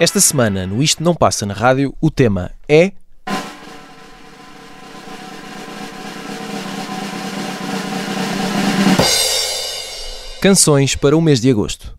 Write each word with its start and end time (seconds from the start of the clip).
Esta 0.00 0.20
semana, 0.20 0.64
no 0.64 0.80
Isto 0.80 1.02
Não 1.02 1.12
Passa 1.12 1.44
na 1.44 1.52
Rádio, 1.52 1.92
o 2.00 2.08
tema 2.08 2.52
é. 2.68 2.92
Canções 10.40 10.94
para 10.94 11.16
o 11.16 11.20
mês 11.20 11.40
de 11.40 11.50
agosto. 11.50 11.97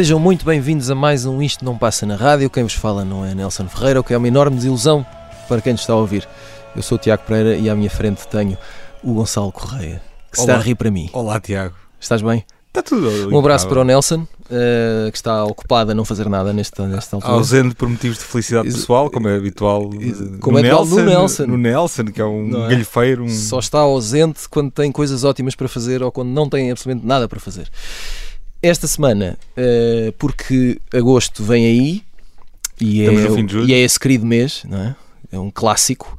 Sejam 0.00 0.18
muito 0.18 0.46
bem-vindos 0.46 0.90
a 0.90 0.94
mais 0.94 1.26
um 1.26 1.42
Isto 1.42 1.62
Não 1.62 1.76
Passa 1.76 2.06
na 2.06 2.16
Rádio. 2.16 2.48
Quem 2.48 2.62
vos 2.62 2.72
fala 2.72 3.04
não 3.04 3.22
é 3.22 3.34
Nelson 3.34 3.68
Ferreira, 3.68 4.00
o 4.00 4.02
que 4.02 4.14
é 4.14 4.16
uma 4.16 4.26
enorme 4.26 4.56
desilusão 4.56 5.04
para 5.46 5.60
quem 5.60 5.72
nos 5.72 5.82
está 5.82 5.92
a 5.92 5.96
ouvir. 5.96 6.26
Eu 6.74 6.82
sou 6.82 6.96
o 6.96 6.98
Tiago 6.98 7.22
Pereira 7.26 7.54
e 7.54 7.68
à 7.68 7.74
minha 7.74 7.90
frente 7.90 8.26
tenho 8.26 8.56
o 9.04 9.12
Gonçalo 9.12 9.52
Correia, 9.52 10.00
que 10.30 10.38
se 10.38 10.40
está 10.40 10.54
a 10.54 10.56
Olá. 10.56 10.64
rir 10.64 10.74
para 10.74 10.90
mim. 10.90 11.10
Olá, 11.12 11.38
Tiago. 11.38 11.74
Estás 12.00 12.22
bem? 12.22 12.46
Está 12.68 12.82
tudo 12.82 13.28
Um 13.30 13.38
abraço 13.38 13.68
para 13.68 13.80
o 13.82 13.84
Nelson, 13.84 14.26
eh, 14.50 15.10
que 15.10 15.18
está 15.18 15.44
ocupado 15.44 15.90
a 15.90 15.94
não 15.94 16.06
fazer 16.06 16.30
nada 16.30 16.50
nesta, 16.50 16.86
nesta 16.86 17.16
altura. 17.16 17.34
Ausente 17.34 17.74
por 17.74 17.86
motivos 17.86 18.16
de 18.16 18.24
felicidade 18.24 18.72
pessoal, 18.72 19.10
como 19.10 19.28
é 19.28 19.36
habitual. 19.36 19.90
Eh, 20.00 20.38
como 20.40 20.56
é 20.56 20.60
habitual 20.62 20.86
no 20.86 21.02
Nelson. 21.02 21.46
No 21.46 21.58
Nelson, 21.58 22.04
que 22.06 22.22
é 22.22 22.24
um 22.24 22.64
é? 22.64 22.70
galhofeiro. 22.70 23.24
Um... 23.24 23.28
Só 23.28 23.58
está 23.58 23.80
ausente 23.80 24.48
quando 24.48 24.70
tem 24.70 24.90
coisas 24.90 25.24
ótimas 25.24 25.54
para 25.54 25.68
fazer 25.68 26.02
ou 26.02 26.10
quando 26.10 26.30
não 26.30 26.48
tem 26.48 26.70
absolutamente 26.70 27.06
nada 27.06 27.28
para 27.28 27.38
fazer. 27.38 27.68
Esta 28.62 28.86
semana, 28.86 29.38
eh, 29.56 30.12
porque 30.18 30.78
agosto 30.92 31.42
vem 31.42 31.64
aí 31.64 32.02
e 32.78 33.00
é, 33.02 33.06
e 33.66 33.72
é 33.72 33.78
esse 33.78 33.98
querido 33.98 34.26
mês, 34.26 34.62
não 34.68 34.78
é? 34.78 34.96
É 35.32 35.38
um 35.38 35.50
clássico. 35.50 36.18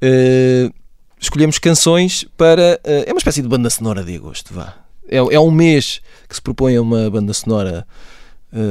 eh, 0.00 0.70
escolhemos 1.18 1.58
canções 1.58 2.24
para. 2.36 2.80
eh, 2.84 3.04
é 3.08 3.12
uma 3.12 3.18
espécie 3.18 3.42
de 3.42 3.48
banda 3.48 3.68
sonora 3.68 4.04
de 4.04 4.14
agosto, 4.14 4.54
vá. 4.54 4.76
É, 5.08 5.16
é 5.16 5.40
um 5.40 5.50
mês 5.50 6.00
que 6.28 6.34
se 6.36 6.40
propõe 6.40 6.76
a 6.76 6.82
uma 6.82 7.10
banda 7.10 7.32
sonora 7.32 7.86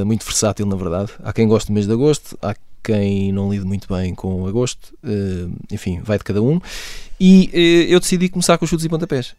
muito 0.04 0.24
versátil, 0.26 0.66
na 0.66 0.76
verdade. 0.76 1.10
Há 1.22 1.32
quem 1.32 1.46
goste 1.48 1.68
do 1.68 1.74
mês 1.74 1.86
de 1.86 1.92
agosto, 1.92 2.38
há 2.42 2.54
quem 2.82 3.32
não 3.32 3.50
lide 3.50 3.64
muito 3.64 3.88
bem 3.92 4.14
com 4.14 4.46
agosto, 4.46 4.94
enfim, 5.70 6.00
vai 6.02 6.18
de 6.18 6.24
cada 6.24 6.42
um. 6.42 6.60
E 7.18 7.86
eu 7.88 7.98
decidi 7.98 8.28
começar 8.28 8.56
com 8.58 8.64
os 8.66 8.70
chutes 8.70 8.84
e 8.84 8.88
pontapés. 8.90 9.34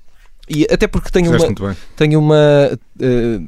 E 0.54 0.68
até 0.70 0.86
porque 0.88 1.10
tenho 1.10 1.32
Fizeste 1.32 1.62
uma, 1.62 1.78
tenho 1.96 2.20
uma. 2.20 2.38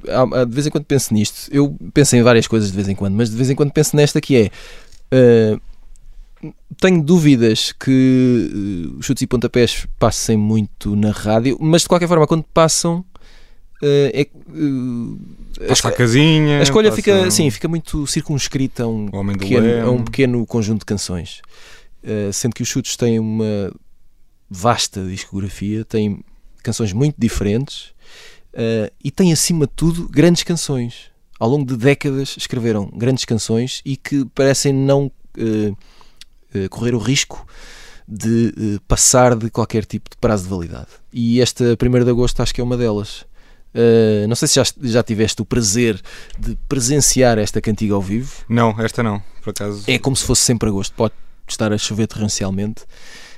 há- 0.09 0.45
de 0.45 0.53
vez 0.53 0.65
em 0.67 0.69
quando 0.69 0.85
penso 0.85 1.13
nisto. 1.13 1.49
Eu 1.51 1.75
penso 1.93 2.15
em 2.15 2.21
várias 2.23 2.47
coisas 2.47 2.69
de 2.69 2.75
vez 2.75 2.87
em 2.87 2.95
quando, 2.95 3.13
mas 3.15 3.29
de 3.29 3.35
vez 3.35 3.49
em 3.49 3.55
quando 3.55 3.71
penso 3.73 3.95
nesta 3.95 4.21
que 4.21 4.35
é. 4.37 4.49
eh, 5.11 5.57
tenho 6.79 7.01
dúvidas 7.03 7.71
que 7.73 8.93
os 8.97 9.05
chutes 9.05 9.21
e 9.21 9.27
pontapés 9.27 9.85
passem 9.99 10.35
muito 10.37 10.95
na 10.95 11.11
rádio, 11.11 11.57
mas 11.59 11.83
de 11.83 11.87
qualquer 11.89 12.07
forma, 12.07 12.25
quando 12.27 12.43
passam. 12.53 13.03
é, 13.81 14.27
a, 14.27 15.59
Passa 15.67 15.73
esco- 15.73 15.87
a 15.89 15.91
casinha. 15.91 16.59
a 16.59 16.63
escolha 16.63 16.91
fica, 16.91 17.29
sim, 17.31 17.49
fica 17.51 17.67
muito 17.67 18.07
circunscrita 18.07 18.83
a 18.83 18.87
um, 18.87 19.07
pequeno, 19.37 19.87
a 19.87 19.91
um 19.91 20.03
pequeno 20.03 20.45
conjunto 20.45 20.79
de 20.79 20.85
canções. 20.85 21.41
Eh, 22.01 22.29
sendo 22.33 22.53
que 22.55 22.61
os 22.63 22.67
chutes 22.69 22.95
têm 22.97 23.19
uma 23.19 23.71
vasta 24.49 25.03
discografia, 25.05 25.83
têm 25.85 26.21
canções 26.63 26.93
muito 26.93 27.15
diferentes 27.19 27.93
eh, 28.53 28.91
e 29.03 29.11
têm, 29.11 29.31
acima 29.31 29.67
de 29.67 29.73
tudo, 29.75 30.07
grandes 30.09 30.43
canções. 30.43 31.11
Ao 31.39 31.49
longo 31.49 31.65
de 31.65 31.75
décadas 31.75 32.35
escreveram 32.37 32.89
grandes 32.95 33.25
canções 33.25 33.81
e 33.83 33.97
que 33.97 34.25
parecem 34.33 34.73
não 34.73 35.11
eh, 35.37 36.67
correr 36.69 36.95
o 36.95 36.99
risco 36.99 37.45
de 38.07 38.79
passar 38.87 39.35
de 39.35 39.49
qualquer 39.49 39.85
tipo 39.85 40.09
de 40.09 40.17
prazo 40.17 40.43
de 40.43 40.49
validade. 40.49 40.87
E 41.11 41.41
esta 41.41 41.63
1 41.63 42.03
de 42.03 42.09
Agosto 42.09 42.41
acho 42.41 42.53
que 42.53 42.61
é 42.61 42.63
uma 42.63 42.77
delas. 42.77 43.25
Eh, 43.73 44.25
não 44.27 44.35
sei 44.35 44.47
se 44.47 44.55
já, 44.55 44.63
já 44.81 45.03
tiveste 45.03 45.41
o 45.41 45.45
prazer 45.45 45.99
de 46.37 46.55
presenciar 46.69 47.39
esta 47.39 47.59
cantiga 47.59 47.95
ao 47.95 48.01
vivo. 48.01 48.31
Não, 48.47 48.79
esta 48.79 49.01
não, 49.01 49.21
por 49.41 49.49
acaso. 49.49 49.83
É 49.87 49.97
como 49.97 50.15
se 50.15 50.23
fosse 50.23 50.43
sempre 50.43 50.69
agosto. 50.69 50.93
Pode 50.93 51.13
estar 51.47 51.73
a 51.73 51.77
chover 51.77 52.07
torrencialmente. 52.07 52.83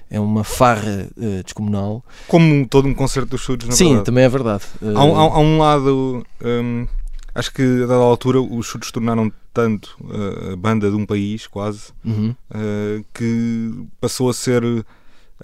É 0.09 0.19
uma 0.19 0.43
farra 0.43 1.09
eh, 1.19 1.41
descomunal. 1.43 2.03
Como 2.27 2.67
todo 2.67 2.87
um 2.87 2.93
concerto 2.93 3.29
dos 3.31 3.41
chutes, 3.41 3.67
na 3.67 3.73
Sim, 3.75 3.85
verdade. 3.87 4.05
também 4.05 4.23
é 4.23 4.29
verdade. 4.29 4.63
Eh, 4.81 4.93
Há, 4.95 5.03
um- 5.03 5.15
há- 5.15 5.33
há 5.35 5.39
um 5.39 5.57
lado. 5.57 6.25
hum, 6.43 6.87
acho 7.33 7.51
que 7.51 7.61
a 7.61 7.87
dada 7.87 7.95
altura 7.95 8.39
os 8.39 8.65
chutes 8.67 8.91
tornaram 8.91 9.31
tanto 9.53 9.97
uh, 10.01 10.53
a 10.53 10.55
banda 10.55 10.89
de 10.89 10.95
um 10.95 11.05
país, 11.05 11.47
quase, 11.47 11.91
uhum. 12.03 12.35
uh, 12.51 13.05
que 13.13 13.71
passou 13.99 14.29
a 14.29 14.33
ser. 14.33 14.63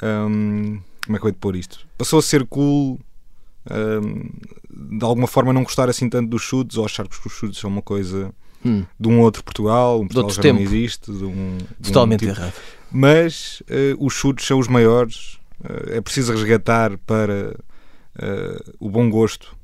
hum, 0.01 0.79
como 1.05 1.17
é 1.17 1.19
que 1.19 1.25
eu 1.25 1.29
hei 1.29 1.33
de 1.33 1.39
pôr 1.39 1.55
isto? 1.55 1.79
Passou 1.97 2.19
a 2.19 2.21
ser 2.21 2.45
cool. 2.45 2.99
hum, 3.69 4.29
de 4.97 5.03
alguma 5.05 5.27
forma 5.27 5.51
não 5.53 5.63
gostar 5.63 5.89
assim 5.89 6.09
tanto 6.09 6.29
dos 6.29 6.41
chutes 6.41 6.77
ou 6.77 6.85
achar 6.85 7.07
que 7.07 7.15
os 7.27 7.33
chutes 7.33 7.59
são 7.59 7.69
uma 7.69 7.81
coisa 7.81 8.31
Hum, 8.63 8.83
de 8.99 9.07
um 9.07 9.19
outro 9.21 9.43
Portugal, 9.43 9.99
um 10.01 10.07
Portugal 10.07 10.29
já 10.29 10.35
não 10.35 10.41
tempo. 10.43 10.61
existe, 10.61 11.11
de 11.11 11.23
um, 11.25 11.57
de 11.57 11.63
um 11.63 11.81
totalmente 11.81 12.19
tipo- 12.19 12.31
errado. 12.31 12.53
Mas 12.91 13.61
eh, 13.69 13.95
os 13.99 14.13
chutes 14.13 14.45
são 14.45 14.59
os 14.59 14.67
maiores. 14.67 15.39
eh, 15.63 15.97
é 15.97 16.01
preciso 16.01 16.31
resgatar 16.33 16.97
para 16.99 17.55
eh, 18.19 18.63
o 18.79 18.89
bom 18.89 19.09
gosto 19.09 19.55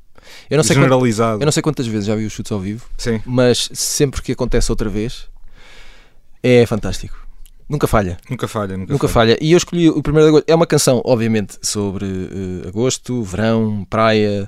Eu 0.50 0.58
não, 0.58 0.64
sei 0.64 0.76
generalizado. 0.76 1.42
eu 1.42 1.46
não 1.46 1.52
sei 1.52 1.62
quantas 1.64 1.88
vezes 1.88 2.06
já 2.08 2.16
vi 2.16 2.26
os 2.26 2.34
chutes 2.34 2.52
ao 2.52 2.60
vivo, 2.60 2.86
Sim, 2.98 3.22
mas 3.26 3.70
sempre 3.74 4.22
que 4.22 4.32
acontece 4.32 4.72
outra 4.72 4.90
vez 4.90 5.28
é 6.44 6.66
fantástico. 6.66 7.26
Nunca 7.70 7.86
falha. 7.88 8.18
nunca 8.30 8.48
falha. 8.48 8.78
Nunca, 8.78 8.94
Nunca 8.94 9.08
falha. 9.10 9.38
E 9.42 9.52
eu 9.52 9.58
escolhi 9.58 9.90
o 9.90 10.02
primeiro 10.02 10.28
de 10.28 10.30
agosto. 10.30 10.50
É 10.50 10.56
uma 10.56 10.66
canção, 10.66 11.02
obviamente, 11.04 11.58
sobre 11.62 12.06
eh, 12.06 12.68
agosto, 12.70 13.22
verão, 13.24 13.86
praia. 13.90 14.48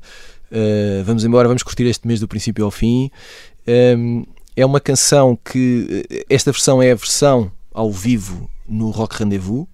eh, 0.49 1.03
vamos 1.05 1.25
embora, 1.25 1.47
vamos 1.49 1.61
curtir 1.63 1.83
este 1.85 2.07
mês 2.07 2.21
do 2.21 2.27
princípio 2.29 2.63
ao 2.63 2.71
fim. 2.71 3.11
Ehm, 3.67 4.23
é 4.55 4.65
uma 4.65 4.79
canção 4.79 5.35
que. 5.43 6.05
Esta 6.29 6.51
versão 6.53 6.81
é 6.81 6.91
a 6.91 6.95
versão 6.95 7.51
ao 7.73 7.91
vivo 7.91 8.49
no 8.69 8.89
Rock 8.91 9.17
Rendezvous. 9.17 9.67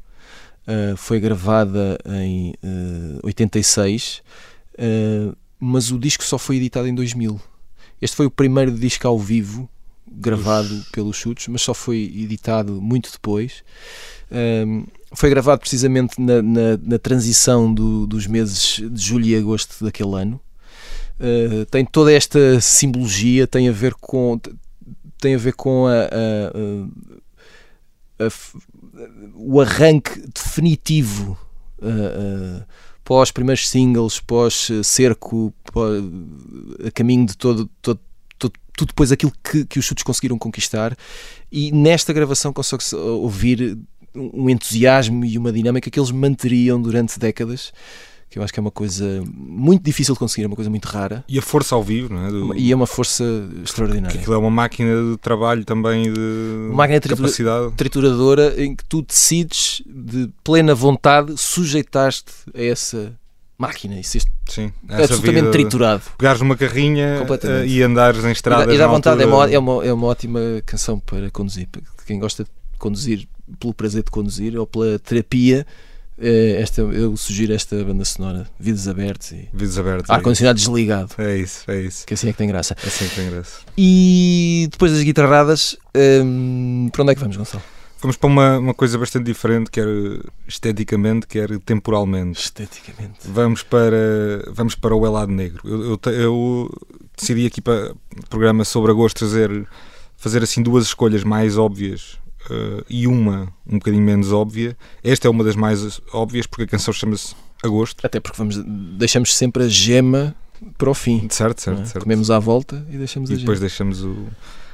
Eh, 0.68 0.94
foi 0.98 1.20
gravada 1.20 1.98
em 2.06 2.54
eh, 2.64 3.20
86, 3.24 4.24
eh, 4.78 5.32
mas 5.60 5.92
o 5.92 6.00
disco 6.00 6.24
só 6.24 6.38
foi 6.38 6.58
editado 6.58 6.88
em 6.88 6.96
2000. 6.96 7.40
Este 8.02 8.16
foi 8.16 8.26
o 8.26 8.32
primeiro 8.32 8.72
disco 8.72 9.08
ao 9.08 9.20
vivo 9.20 9.70
gravado 10.08 10.84
pelos 10.92 11.18
Chutes, 11.18 11.48
mas 11.50 11.62
só 11.62 11.74
foi 11.74 11.98
editado 12.16 12.82
muito 12.82 13.12
depois. 13.12 13.64
Um, 14.32 14.86
foi 15.14 15.30
gravado 15.30 15.60
precisamente 15.62 16.20
na, 16.20 16.42
na- 16.42 16.78
na 16.82 16.98
transição 17.00 17.72
do- 17.74 18.08
dos 18.08 18.26
meses 18.28 18.82
de 18.92 19.02
julho 19.02 19.26
e 19.26 19.36
agosto 19.36 19.84
daquele 19.84 20.16
ano. 20.16 20.40
Uh, 21.20 21.66
tem 21.68 21.86
toda 21.86 22.12
esta 22.12 22.60
simbologia, 22.60 23.46
tem 23.48 23.70
a 23.70 23.72
ver 23.72 23.94
com 23.94 24.40
tem 25.20 25.36
a 25.36 25.38
ver 25.38 25.54
com 25.54 25.88
a, 25.88 25.94
a- 25.94 26.52
a- 28.20 28.26
a 28.26 28.30
o 29.36 29.60
arranque 29.62 30.22
definitivo 30.34 31.38
uh, 31.80 32.60
uh, 32.60 32.66
pós 33.04 33.32
primeiros 33.32 33.70
singles, 33.70 34.20
pós 34.20 34.70
uh, 34.70 34.84
cerco, 34.84 35.54
pós, 35.72 36.04
a 36.86 36.92
caminho 36.92 37.26
de 37.26 37.38
todo, 37.38 37.70
todo, 37.82 38.00
todo- 38.40 38.54
tudo 38.78 38.88
depois 38.90 39.12
aquilo 39.12 39.32
que, 39.44 39.66
que 39.66 39.80
os 39.80 39.86
chutes 39.86 40.04
conseguiram 40.04 40.38
conquistar. 40.38 40.98
E 41.52 41.72
nesta 41.72 42.12
gravação 42.12 42.52
consegue-se 42.52 42.96
ouvir 42.96 43.78
um 44.16 44.50
entusiasmo 44.50 45.26
e 45.26 45.38
uma 45.38 45.52
dinâmica 45.52 45.90
que 45.90 46.00
eles 46.00 46.12
manteriam 46.12 46.82
durante 46.82 47.20
décadas 47.20 47.74
que 48.36 48.40
eu 48.40 48.44
acho 48.44 48.52
que 48.52 48.60
é 48.60 48.62
uma 48.62 48.70
coisa 48.72 49.24
muito 49.34 49.82
difícil 49.82 50.14
de 50.14 50.20
conseguir, 50.20 50.44
é 50.44 50.48
uma 50.48 50.58
coisa 50.58 50.70
muito 50.70 50.84
rara 50.90 51.24
E 51.26 51.40
a 51.40 51.42
força 51.42 51.74
ao 51.74 51.82
vivo, 51.82 52.14
não 52.14 52.26
é? 52.26 52.30
Do- 52.30 52.54
e 52.58 52.70
é 52.70 52.76
uma 52.76 52.86
força 52.86 53.24
que 53.50 53.62
extraordinária. 53.64 54.20
aquilo 54.20 54.36
é 54.36 54.38
uma 54.38 54.50
máquina 54.50 54.92
de 55.12 55.18
trabalho 55.20 55.64
também 55.64 56.08
e 56.08 56.12
de 56.12 56.20
Uma 56.68 56.76
máquina 56.80 57.00
tritura- 57.00 57.22
capacidade. 57.30 57.72
Trituradora 57.78 58.62
em 58.62 58.76
que 58.76 58.84
tu 58.84 59.02
decides 59.02 59.82
de 59.86 60.30
plena 60.44 60.76
vontade 60.76 61.38
sujeitar-te 61.38 62.34
a 62.54 62.62
essa 62.62 63.14
máquina 63.58 63.98
e 63.98 64.04
seres 64.04 64.28
Sim, 64.50 64.70
essa 64.90 65.04
absolutamente 65.04 65.40
vida 65.46 65.52
triturado. 65.52 66.04
Pegares 66.18 66.42
numa 66.42 66.58
carrinha 66.58 67.26
eh, 67.44 67.66
e 67.68 67.82
andares 67.82 68.26
em 68.26 68.32
estradas. 68.32 68.76
E 68.76 68.78
dá 68.78 68.86
na 68.86 68.92
vontade, 68.94 69.22
é 69.22 69.24
altura- 69.24 69.38
uma, 69.46 69.54
é, 69.54 69.60
uma, 69.60 69.86
é 69.86 69.94
uma 69.94 70.08
ótima 70.08 70.40
canção 70.66 71.00
para 71.00 71.32
conduzir. 71.32 71.70
Para 71.72 71.82
quem 72.06 72.20
gosta 72.20 72.44
de 72.44 72.50
conduzir 72.78 73.30
pelo 73.62 73.74
prazer 73.74 74.04
de 74.04 74.12
conduzir 74.12 74.58
ou 74.60 74.68
pela 74.68 75.00
terapia, 75.00 75.66
esta, 76.18 76.82
eu 76.82 77.18
sugiro 77.18 77.54
esta 77.54 77.84
banda 77.84 78.06
sonora, 78.06 78.48
Vidas 78.58 78.88
Abertas 78.88 79.32
e 79.34 79.50
Vidros 79.54 79.78
abertos. 79.78 80.10
é 80.10 80.14
ar-condicionado 80.14 80.58
desligado, 80.58 81.10
isso. 81.12 81.22
É 81.22 81.38
isso, 81.38 81.72
é 81.72 81.82
isso. 81.82 82.06
que 82.06 82.14
assim 82.14 82.30
é 82.30 82.32
que 82.32 82.38
tem 82.38 82.48
graça. 82.48 82.76
É 82.82 82.88
assim 82.88 83.08
que 83.08 83.16
tem 83.16 83.30
graça. 83.30 83.60
E 83.78 84.68
depois 84.72 84.94
das 84.94 85.04
guitarradas, 85.04 85.78
hum, 86.24 86.90
para 86.92 87.02
onde 87.04 87.12
é 87.12 87.16
que 87.16 87.22
vamos, 87.22 87.36
Gonçalo? 87.36 87.64
Vamos 88.02 88.18
para 88.18 88.28
uma, 88.28 88.60
uma 88.60 88.74
coisa 88.74 88.98
bastante 88.98 89.26
diferente, 89.26 89.72
quer 89.72 89.88
esteticamente, 90.48 91.28
quer 91.28 91.60
temporalmente. 91.60 92.40
Esteticamente. 92.40 93.20
Vamos 93.26 93.64
para, 93.64 93.98
vamos 94.52 94.76
para 94.76 94.96
o 94.96 95.06
Elado 95.06 95.32
Negro. 95.32 95.62
Eu, 95.66 96.00
eu, 96.06 96.14
eu 96.14 96.70
decidi 97.18 97.46
aqui 97.46 97.62
para 97.62 97.92
o 97.92 98.30
programa 98.30 98.64
sobre 98.64 98.92
agosto 98.92 99.18
trazer, 99.18 99.68
fazer 100.16 100.44
assim 100.44 100.62
duas 100.62 100.86
escolhas 100.86 101.24
mais 101.24 101.58
óbvias 101.58 102.18
eh, 102.50 102.84
e 102.90 103.08
uma 103.08 103.48
um 103.68 103.74
bocadinho 103.80 104.04
menos 104.04 104.32
óbvia. 104.32 104.78
Esta 105.04 105.28
é 105.28 105.32
uma 105.32 105.44
das 105.44 105.56
mais 105.56 106.00
óbvias 106.14 106.46
porque 106.48 106.64
a 106.64 106.68
canção 106.68 106.94
chama-se 106.94 107.36
Agosto. 107.64 108.06
Até 108.06 108.20
porque 108.20 108.38
vamos, 108.38 108.58
deixamos 108.98 109.36
sempre 109.36 109.64
a 109.64 109.68
gema 109.68 110.36
para 110.78 110.90
o 110.90 110.94
fim. 110.94 111.28
Certo, 111.30 111.62
certo, 111.62 111.82
é? 111.82 111.86
certo. 111.86 112.04
Comemos 112.04 112.30
à 112.32 112.38
volta 112.40 112.86
e 112.92 112.98
deixamos 112.98 113.30
e 113.30 113.34
a 113.34 113.38
depois 113.38 113.58
gema. 113.58 113.68
deixamos 113.68 114.04
o- 114.04 114.28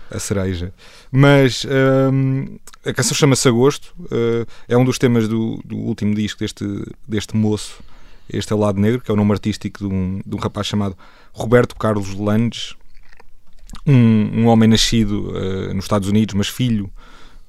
a 0.09 0.19
cereja. 0.19 0.73
Mas 1.09 1.65
hum, 2.11 2.57
a 2.85 2.91
canção 2.93 3.15
chama-se 3.15 3.47
Agosto, 3.47 3.93
eh, 4.11 4.45
é 4.67 4.77
um 4.77 4.83
dos 4.83 4.97
temas 4.97 5.25
do, 5.27 5.61
do 5.63 5.77
último 5.77 6.13
disco 6.13 6.39
deste, 6.41 6.65
deste 7.07 7.35
moço, 7.37 7.81
este 8.29 8.51
é 8.51 8.55
o 8.55 8.59
Lado 8.59 8.77
Negro, 8.79 8.99
que 9.01 9.09
é 9.09 9.13
o 9.13 9.17
nome 9.17 9.31
artístico 9.31 9.79
de 9.79 9.85
um, 9.93 10.21
de 10.25 10.35
um 10.35 10.37
rapaz 10.37 10.67
chamado 10.67 10.97
Roberto 11.31 11.75
Carlos 11.77 12.13
Landes, 12.13 12.75
um, 13.87 14.41
um 14.41 14.47
homem 14.47 14.67
nascido 14.69 15.31
eh, 15.35 15.73
nos 15.73 15.85
Estados 15.85 16.09
Unidos, 16.09 16.35
mas 16.35 16.47
filho 16.49 16.89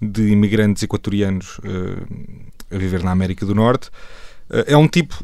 de 0.03 0.29
imigrantes 0.33 0.83
equatorianos 0.83 1.61
eh, 1.65 2.75
a 2.75 2.79
viver 2.79 3.03
na 3.05 3.13
América 3.13 3.47
do 3.47 3.55
Norte. 3.55 3.89
Eh, 4.51 4.65
é 4.73 4.77
um 4.77 4.89
tipo, 4.89 5.15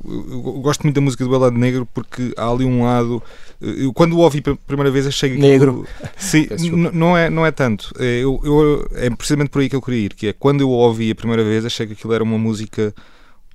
gosto 0.63 0.83
muito 0.85 0.95
da 0.95 1.01
música 1.01 1.25
do 1.25 1.35
Elado 1.35 1.59
Negro 1.59 1.87
porque 1.93 2.33
há 2.37 2.49
ali 2.49 2.65
um 2.65 2.85
lado. 2.85 3.23
eh, 3.61 3.85
Eu, 3.85 3.93
quando 3.93 4.13
o 4.15 4.19
ouvi 4.21 4.41
pela 4.41 4.57
primeira 4.57 4.91
vez, 4.91 5.07
achei 5.07 5.31
que. 5.31 5.39
Negro. 5.39 5.85
Sim, 6.17 6.47
desculpa. 6.47 6.77
n- 6.77 6.91
não 6.93 7.17
é, 7.17 7.29
não 7.29 7.45
é 7.45 7.51
tanto. 7.51 7.93
É, 7.99 8.21
eu, 8.23 8.41
eu- 8.45 8.89
é 8.95 9.11
precisamente 9.11 9.51
por 9.51 9.61
aí 9.61 9.69
que 9.69 9.77
eu 9.77 9.83
queria 9.83 10.07
ir. 10.07 10.15
Que 10.15 10.29
é 10.29 10.33
quando 10.33 10.61
eu 10.61 10.71
ouvi 10.71 11.11
a 11.11 11.15
primeira 11.15 11.43
vez, 11.43 11.65
achei 11.67 11.87
que 11.87 11.95
aquilo 11.95 12.13
era 12.15 12.23
uma 12.23 12.39
música 12.39 12.95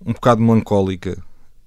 um 0.05 0.11
bocado 0.13 0.41
melancólica. 0.41 1.17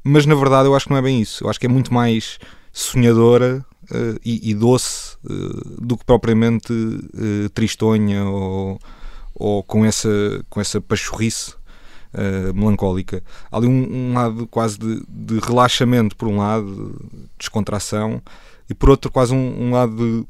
Mas 0.04 0.26
na 0.26 0.34
verdade, 0.34 0.68
eu 0.68 0.74
acho 0.76 0.84
que 0.86 0.90
não 0.92 0.98
é 0.98 1.02
bem 1.02 1.20
isso. 1.20 1.42
Eu 1.44 1.48
acho 1.50 1.58
que 1.58 1.66
é 1.66 1.68
muito 1.68 1.92
mais 1.92 2.38
sonhadora 2.72 3.64
eh, 3.90 4.14
e, 4.24 4.50
e 4.50 4.54
doce 4.54 5.16
eh, 5.28 5.32
do 5.80 5.96
que 5.96 6.04
propriamente 6.04 6.72
eh, 6.72 7.48
tristonha 7.54 8.24
ou, 8.24 8.78
ou 9.38 9.62
com 9.62 9.84
essa, 9.84 10.08
com 10.48 10.60
essa 10.60 10.80
pachorrice 10.80 11.54
eh, 12.14 12.52
melancólica. 12.54 13.22
Há 13.52 13.58
ali 13.58 13.66
um, 13.66 14.10
um 14.10 14.14
lado 14.14 14.46
quase 14.46 14.78
de, 14.78 15.02
de 15.08 15.38
relaxamento, 15.38 16.16
por 16.16 16.28
um 16.28 16.38
lado, 16.38 16.98
de 17.12 17.28
descontração, 17.38 18.22
e 18.68 18.74
por 18.74 18.90
outro, 18.90 19.10
quase 19.10 19.34
um, 19.34 19.66
um 19.66 19.70
lado 19.72 20.26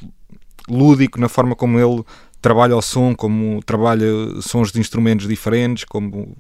lúdico 0.69 1.21
na 1.21 1.29
forma 1.29 1.55
como 1.55 1.79
ele 1.79 2.03
trabalha 2.43 2.77
o 2.77 2.83
som, 2.83 3.15
como 3.15 3.63
trabalha 3.65 4.07
sons 4.41 4.73
de 4.73 4.81
instrumentos 4.81 5.29
diferentes, 5.29 5.85
como 5.85 6.37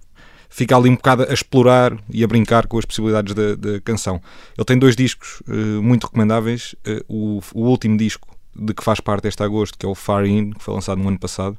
fica 0.49 0.77
ali 0.77 0.89
um 0.89 0.97
bocado 0.97 1.25
a 1.29 1.33
explorar 1.33 1.97
e 2.11 2.25
a 2.25 2.27
brincar 2.27 2.67
com 2.67 2.79
as 2.79 2.85
possibilidades 2.85 3.35
da, 3.35 3.55
da 3.55 3.81
canção. 3.81 4.21
Ele 4.57 4.65
tem 4.65 4.79
dois 4.79 4.97
discos 4.97 5.43
eh, 5.49 5.53
muito 5.81 6.05
recomendáveis. 6.05 6.75
Eh, 6.85 7.05
o, 7.09 7.41
o 7.55 7.63
último 7.63 7.97
disco 7.97 8.29
de 8.55 8.75
que 8.75 8.83
faz 8.83 9.01
parte 9.01 9.29
este 9.29 9.43
agosto, 9.43 9.79
que 9.79 9.87
é 9.87 9.89
o 9.89 9.95
Far 9.95 10.25
In, 10.25 10.51
que 10.51 10.63
foi 10.63 10.75
lançado 10.75 11.01
no 11.01 11.09
ano 11.09 11.19
passado, 11.19 11.59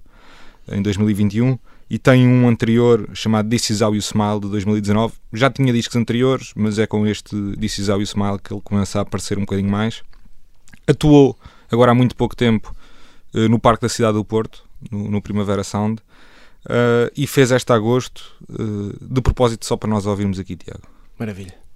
em 0.69 0.81
2021, 0.81 1.57
e 1.89 1.97
tem 1.97 2.27
um 2.27 2.47
anterior 2.47 3.09
chamado 3.13 3.49
This 3.49 3.69
Is 3.69 3.81
How 3.81 3.93
You 3.93 3.99
Smile 3.99 4.39
de 4.41 4.49
2019. 4.49 5.13
Já 5.33 5.49
tinha 5.49 5.71
discos 5.71 5.95
anteriores, 5.95 6.51
mas 6.55 6.77
é 6.77 6.85
com 6.85 7.07
este 7.07 7.35
This 7.57 7.79
Is 7.79 7.89
How 7.89 7.97
You 7.97 8.03
Smile 8.03 8.39
que 8.43 8.53
ele 8.53 8.61
começa 8.61 8.99
a 8.99 9.01
aparecer 9.03 9.37
um 9.37 9.41
bocadinho 9.41 9.69
mais. 9.69 10.03
Atuou 10.85 11.37
agora 11.71 11.91
há 11.91 11.95
muito 11.95 12.15
pouco 12.15 12.35
tempo 12.35 12.75
eh, 13.33 13.47
no 13.47 13.59
Parque 13.59 13.83
da 13.83 13.89
Cidade 13.89 14.13
do 14.13 14.25
Porto, 14.25 14.63
no, 14.91 15.21
Primavera 15.21 15.63
Sound, 15.63 16.01
eh, 16.69 17.11
e 17.15 17.25
fez 17.25 17.51
este 17.51 17.71
agosto 17.71 18.35
eh, 18.49 18.97
de 19.01 19.21
propósito 19.21 19.65
só 19.65 19.77
para 19.77 19.89
nós 19.89 20.05
ouvirmos 20.05 20.39
aqui, 20.39 20.55
Tiago. 20.55 20.83
Maravilha. 21.17 21.66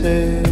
Ser. 0.00 0.49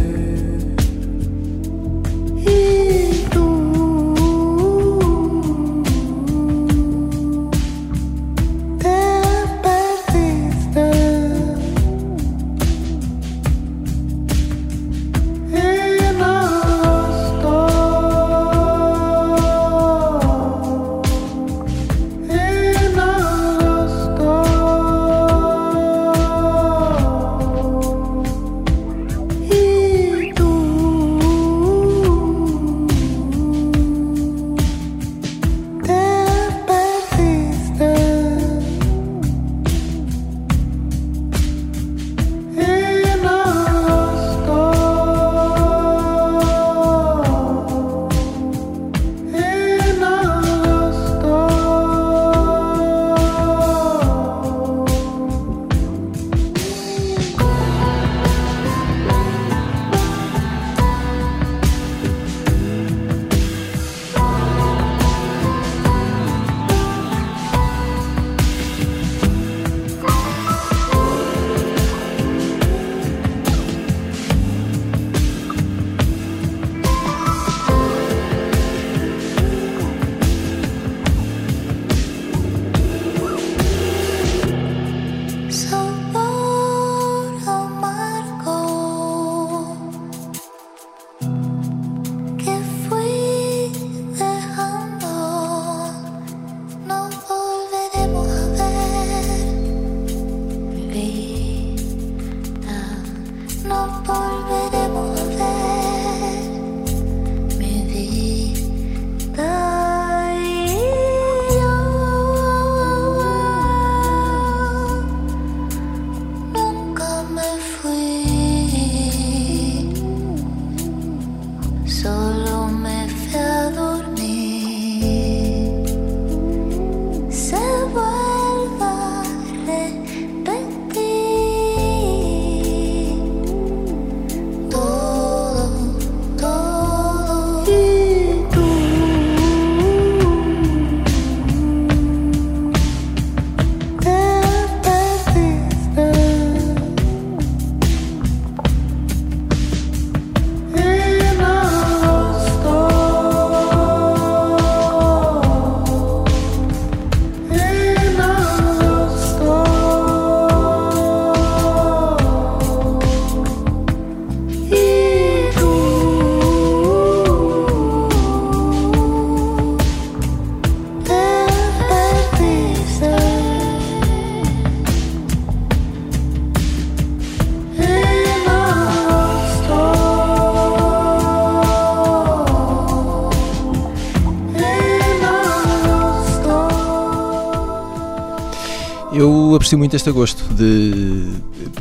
Eu 189.69 189.73
aprecio 189.73 189.77
muito 189.77 189.95
este 189.95 190.09
agosto 190.09 190.43
de 190.55 191.31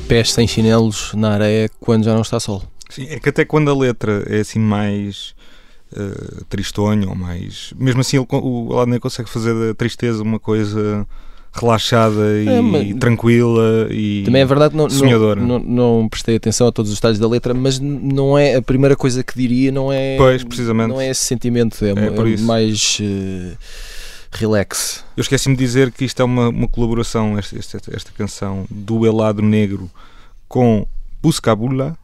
pés 0.07 0.31
sem 0.35 0.47
chinelos 0.47 1.15
na 1.15 1.31
areia 1.31 1.71
quando 1.81 2.05
já 2.05 2.13
não 2.13 2.21
está 2.21 2.39
sol. 2.39 2.63
Sim, 2.91 3.07
é 3.09 3.19
que 3.19 3.31
até 3.31 3.47
quando 3.47 3.71
a 3.71 3.75
letra 3.75 4.25
é 4.29 4.41
assim 4.41 4.59
mais 4.59 5.35
uh, 5.97 6.45
tristonha 6.51 7.09
ou 7.09 7.15
mais. 7.15 7.73
Mesmo 7.79 8.03
assim, 8.03 8.19
ele, 8.19 8.27
o 8.31 8.75
Aladdin 8.75 8.99
consegue 8.99 9.31
fazer 9.31 9.55
da 9.55 9.75
tristeza 9.75 10.23
uma 10.23 10.39
coisa 10.39 11.07
relaxada 11.51 12.39
e 12.43 12.47
É, 12.47 12.61
mas- 12.61 12.95
tranquila 13.01 13.89
e. 13.91 14.23
Também 14.27 14.43
é 14.43 14.45
verdade 14.45 14.73
que 14.73 14.77
não, 14.77 14.91
sonhadora. 14.91 15.41
não, 15.41 15.59
não, 15.59 16.01
não 16.03 16.09
prestei 16.11 16.37
atenção 16.37 16.67
a 16.69 16.73
todos 16.73 16.91
os 16.93 16.99
detalhes 16.99 17.19
da 17.19 17.27
letra, 17.27 17.55
mas 17.55 17.81
não 17.81 18.37
é 18.37 18.57
a 18.57 18.61
primeira 18.61 18.97
coisa 18.97 19.25
que 19.25 19.35
diria, 19.35 19.73
não 19.73 19.91
é. 19.91 20.19
Pois, 20.19 20.45
precisamente. 20.45 20.89
Não 20.91 21.01
é 21.01 21.09
esse 21.09 21.25
sentimento, 21.25 21.83
é, 21.83 21.93
É 21.93 22.11
por 22.11 22.27
é 22.27 22.31
isso. 22.33 22.45
mais 22.45 22.99
eh, 23.01 23.57
relax. 24.31 25.05
Eu 25.17 25.23
esqueci-me 25.23 25.57
de 25.57 25.65
dizer 25.65 25.93
que 25.93 26.05
isto 26.05 26.21
é 26.21 26.25
uma, 26.25 26.49
uma 26.49 26.69
colaboração, 26.69 27.39
esta, 27.39 27.59
esta, 27.59 27.97
esta 27.97 28.13
canção 28.13 28.67
do 28.71 29.07
Elado 29.07 29.43
Negro 29.43 29.91
com 30.49 30.87
Buscabula, 31.23 31.97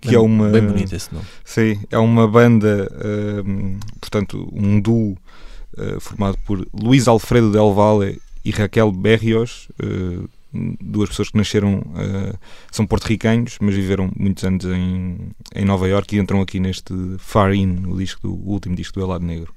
que 0.00 0.08
bem, 0.08 0.16
é 0.16 0.20
uma. 0.20 0.48
Bem 0.48 0.62
bonito 0.62 0.94
esse 0.94 1.12
nome. 1.12 1.26
Sim, 1.44 1.80
é 1.90 1.98
uma 1.98 2.26
banda, 2.26 2.88
hum, 3.46 3.78
portanto, 4.00 4.48
um 4.52 4.80
duo 4.80 5.16
uh, 5.78 6.00
formado 6.00 6.36
por 6.44 6.66
Luís 6.74 7.08
Alfredo 7.08 7.52
Del 7.52 7.72
Valle 7.72 8.20
e 8.44 8.50
Raquel 8.50 8.90
Berrios, 8.90 9.68
uh, 9.82 10.28
duas 10.80 11.08
pessoas 11.08 11.30
que 11.30 11.38
nasceram, 11.38 11.78
uh, 11.78 12.38
são 12.70 12.86
porto-ricanhos, 12.86 13.56
mas 13.60 13.74
viveram 13.74 14.10
muitos 14.16 14.44
anos 14.44 14.64
em, 14.64 15.30
em 15.54 15.64
Nova 15.64 15.88
York 15.88 16.14
e 16.14 16.18
entram 16.18 16.40
aqui 16.40 16.60
neste 16.60 16.92
Far 17.18 17.54
In, 17.54 17.84
o, 17.86 17.96
disco 17.96 18.20
do, 18.22 18.34
o 18.34 18.50
último 18.50 18.74
disco 18.74 18.98
do 18.98 19.04
Elado 19.04 19.24
Negro. 19.24 19.54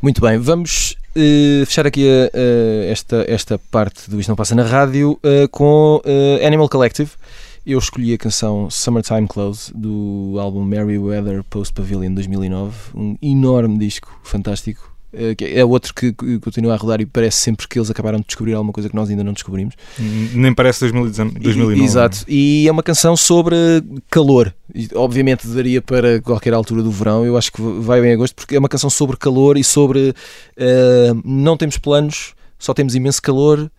Muito 0.00 0.20
bem, 0.20 0.38
vamos 0.38 0.96
eh, 1.14 1.64
fechar 1.66 1.86
aqui 1.86 2.06
a- 2.08 2.30
a 2.36 2.84
esta, 2.90 3.24
esta 3.28 3.58
parte 3.70 4.10
do 4.10 4.18
Isto 4.20 4.28
Não 4.30 4.36
Passa 4.36 4.54
na 4.54 4.62
Rádio 4.64 5.18
eh, 5.22 5.46
com 5.50 6.00
eh, 6.04 6.46
Animal 6.46 6.68
Collective. 6.68 7.10
Eu 7.64 7.78
escolhi 7.78 8.12
a 8.14 8.18
canção 8.18 8.68
Summertime 8.70 9.28
Clothes 9.28 9.70
do 9.74 10.36
álbum 10.40 10.64
Merryweather 10.64 11.44
Post 11.44 11.72
Pavilion 11.74 12.12
2009, 12.12 12.72
um 12.94 13.16
enorme 13.22 13.78
disco, 13.78 14.08
fantástico. 14.24 14.91
Eh, 15.12 15.34
é 15.40 15.64
outro 15.64 15.94
que 15.94 16.12
continua 16.40 16.74
a 16.74 16.76
rodar 16.76 17.00
e 17.00 17.06
parece 17.06 17.38
sempre 17.38 17.68
que 17.68 17.78
eles 17.78 17.90
acabaram 17.90 18.18
de 18.18 18.26
descobrir 18.26 18.54
alguma 18.54 18.72
coisa 18.72 18.88
que 18.88 18.94
nós 18.94 19.10
ainda 19.10 19.22
não 19.22 19.32
descobrimos. 19.32 19.74
Nem 20.34 20.54
parece 20.54 20.80
2019. 20.80 21.36
E- 21.36 21.42
2009. 21.42 21.84
Exato. 21.84 22.24
E 22.28 22.66
é 22.66 22.72
uma 22.72 22.82
canção 22.82 23.16
sobre 23.16 23.54
calor. 24.10 24.54
Obviamente 24.94 25.46
daria 25.48 25.82
para 25.82 26.20
qualquer 26.20 26.54
altura 26.54 26.82
do 26.82 26.90
verão. 26.90 27.24
Eu 27.26 27.36
acho 27.36 27.52
que 27.52 27.60
vai 27.80 28.00
bem 28.00 28.12
a 28.12 28.16
gosto 28.16 28.34
porque 28.34 28.56
é 28.56 28.58
uma 28.58 28.68
canção 28.68 28.88
sobre 28.90 29.16
calor 29.16 29.56
e 29.58 29.64
sobre 29.64 30.14
eh, 30.56 31.12
não 31.24 31.56
temos 31.56 31.76
planos, 31.78 32.34
só 32.58 32.72
temos 32.72 32.94
imenso 32.94 33.20
calor, 33.20 33.70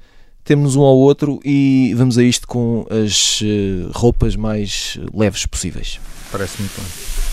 temos 0.43 0.75
um 0.75 0.81
ao 0.81 0.95
outro 0.97 1.39
e 1.43 1.93
vamos 1.95 2.17
a 2.17 2.23
isto 2.23 2.47
com 2.47 2.85
as 2.89 3.39
eh, 3.43 3.87
roupas 3.93 4.35
mais 4.35 4.99
leves 5.13 5.45
possíveis. 5.45 5.99
Parece 6.31 6.59
muito 6.61 6.73
bem. 6.75 7.32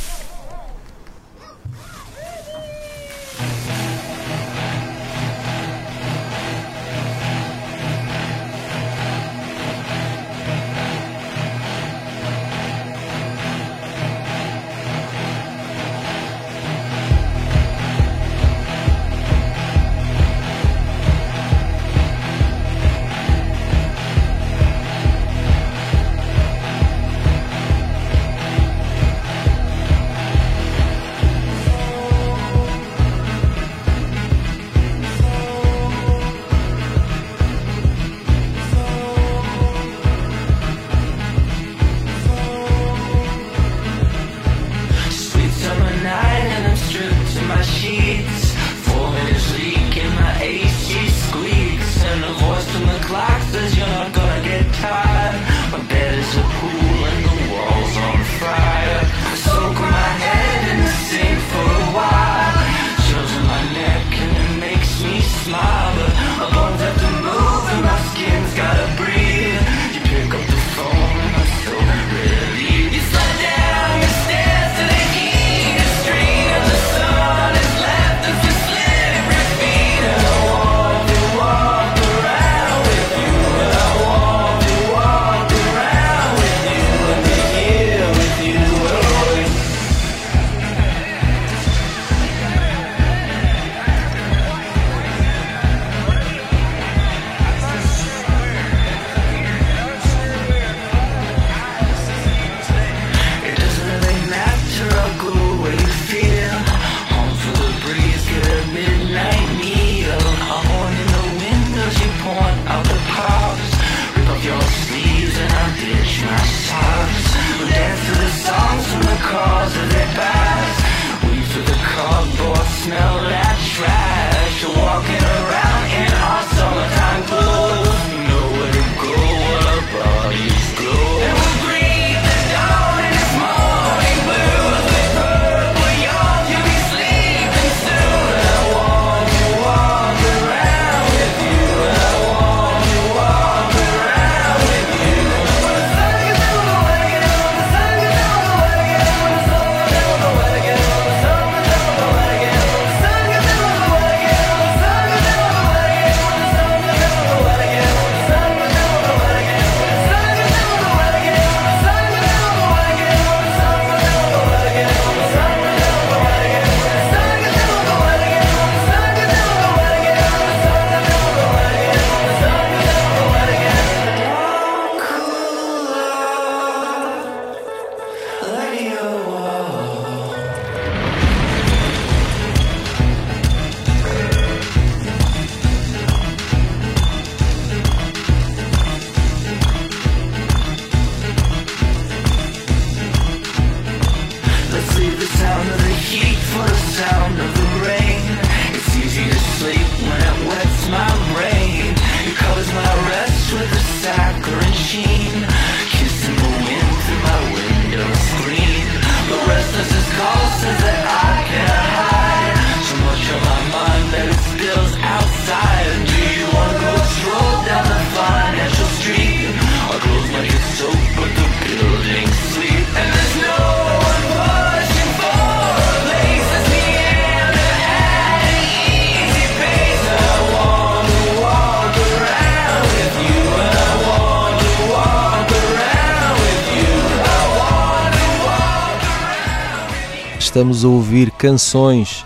Estamos 240.60 240.84
a 240.84 240.88
ouvir 240.88 241.30
canções 241.32 242.22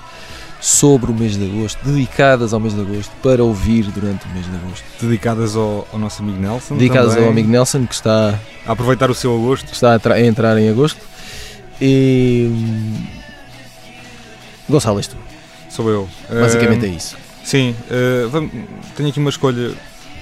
sobre 0.60 1.10
o 1.12 1.14
mês 1.14 1.36
de 1.36 1.44
agosto, 1.44 1.78
dedicadas 1.84 2.52
ao 2.52 2.58
mês 2.58 2.74
de 2.74 2.80
agosto, 2.80 3.12
para 3.22 3.44
ouvir 3.44 3.84
durante 3.92 4.24
o 4.26 4.28
mês 4.30 4.44
de 4.50 4.56
agosto. 4.56 4.84
Dedicadas 5.00 5.54
ao, 5.54 5.86
ao 5.92 5.98
nosso 6.00 6.20
amigo 6.22 6.38
Nelson. 6.40 6.74
Dedicadas 6.76 7.10
também, 7.10 7.24
ao 7.26 7.30
amigo 7.30 7.48
Nelson, 7.48 7.86
que 7.86 7.94
está, 7.94 8.38
A 8.66 8.72
aproveitar 8.72 9.08
o 9.10 9.14
seu 9.14 9.32
agosto. 9.36 9.72
está 9.72 9.94
a, 9.94 10.12
a 10.14 10.20
entrar 10.20 10.58
em 10.58 10.68
agosto. 10.68 11.00
E. 11.80 12.48
hum, 12.50 13.06
Gonçalo, 14.68 14.98
és 14.98 15.06
tu. 15.06 15.16
Sou 15.70 15.88
eu. 15.90 16.08
Basicamente 16.28 16.86
Eh, 16.86 16.88
é 16.88 16.92
isso. 16.92 17.16
Sim, 17.44 17.74
eh, 17.90 18.26
vam- 18.30 18.50
tenho 18.96 19.08
aqui 19.10 19.20
uma 19.20 19.30
escolha 19.30 19.72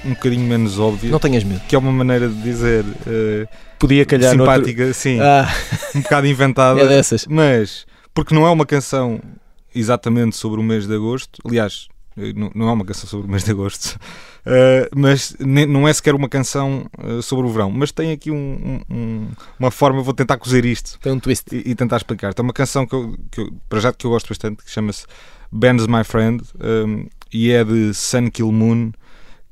um 0.05 0.11
bocadinho 0.11 0.42
menos 0.46 0.79
óbvia, 0.79 1.11
Não 1.11 1.20
tenhas 1.20 1.44
medo. 1.44 1.61
que 1.68 1.77
é 1.77 1.79
uma 1.79 1.92
maneira 1.92 2.29
de 2.29 2.35
dizer 2.42 2.85
eh, 3.07 3.46
Podia 3.79 4.05
calhar 4.05 4.33
simpática, 4.33 4.92
sim, 4.92 5.20
Ah, 5.20 5.48
um 5.94 6.01
bocado 6.01 6.27
inventada, 6.27 6.81
é 6.83 6.87
dessas. 6.88 7.27
mas 7.29 7.87
porque 8.14 8.35
não 8.35 8.46
é 8.46 8.51
uma 8.51 8.66
canção 8.66 9.20
exatamente 9.75 10.37
sobre 10.37 10.61
o 10.61 10.62
mês 10.62 10.87
de 10.87 10.94
agosto, 10.94 11.40
aliás, 11.46 11.88
eh, 12.16 12.33
não, 12.55 12.68
é 12.68 12.72
uma 12.72 12.85
canção 12.85 13.09
sobre 13.09 13.27
o 13.27 13.31
mês 13.31 13.42
de 13.44 13.51
agosto, 13.51 13.98
eh, 14.44 14.88
mas 14.94 15.35
ne- 15.40 15.64
não 15.66 15.88
é 15.88 15.92
sequer 15.92 16.14
uma 16.14 16.29
canção 16.29 16.87
eh, 16.98 17.22
sobre 17.22 17.46
o 17.46 17.51
verão, 17.51 17.70
mas 17.70 17.90
tem 17.90 18.12
aqui 18.12 18.31
um- 18.31 18.83
um- 18.90 18.94
um- 18.96 19.29
uma 19.59 19.70
forma, 19.70 20.01
eu 20.01 20.05
vou 20.05 20.12
tentar 20.14 20.37
cozer 20.37 20.64
isto 20.64 20.98
Tem 21.01 21.12
um 21.12 21.18
twist. 21.18 21.55
e, 21.55 21.70
e 21.70 21.75
tentar 21.75 21.96
explicar. 21.96 22.35
Tem 22.35 22.44
uma 22.44 22.53
canção 22.53 22.87
que 22.87 22.94
eu, 22.94 23.16
que 23.31 23.40
eu- 23.40 23.53
para 23.68 23.81
já 23.81 23.92
que 23.92 24.05
eu 24.07 24.11
gosto 24.11 24.29
bastante, 24.29 24.62
que 24.62 24.70
chama-se 24.70 25.07
Band's 25.51 25.87
My 25.87 26.05
Friend, 26.05 26.42
um, 26.87 27.07
e 27.33 27.51
é 27.51 27.64
de 27.64 27.94
Sun 27.94 28.31
Kill 28.31 28.53
Moon, 28.53 28.92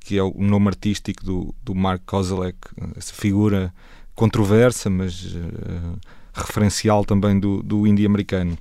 que 0.00 0.18
é 0.18 0.22
o 0.22 0.34
nome 0.38 0.68
artístico 0.68 1.24
do, 1.24 1.54
do 1.62 1.74
Mark 1.74 2.02
Kozelek, 2.04 2.58
essa 2.96 3.12
figura 3.14 3.72
controversa, 4.14 4.90
mas 4.90 5.24
uh, 5.34 5.98
referencial 6.32 7.04
também 7.04 7.38
do, 7.38 7.62
do 7.62 7.86
indie 7.86 8.06
americano. 8.06 8.56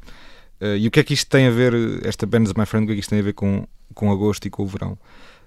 Uh, 0.61 0.75
e 0.77 0.87
o 0.87 0.91
que 0.91 0.99
é 0.99 1.03
que 1.03 1.13
isto 1.13 1.29
tem 1.29 1.47
a 1.47 1.51
ver, 1.51 1.73
esta 2.05 2.25
Band's 2.25 2.53
My 2.53 2.65
Friend, 2.65 2.83
o 2.83 2.87
que 2.87 2.93
é 2.93 2.95
que 2.95 3.01
isto 3.01 3.09
tem 3.09 3.19
a 3.19 3.23
ver 3.23 3.33
com, 3.33 3.65
com 3.93 4.11
agosto 4.11 4.45
e 4.45 4.49
com 4.49 4.63
o 4.63 4.67
verão? 4.67 4.97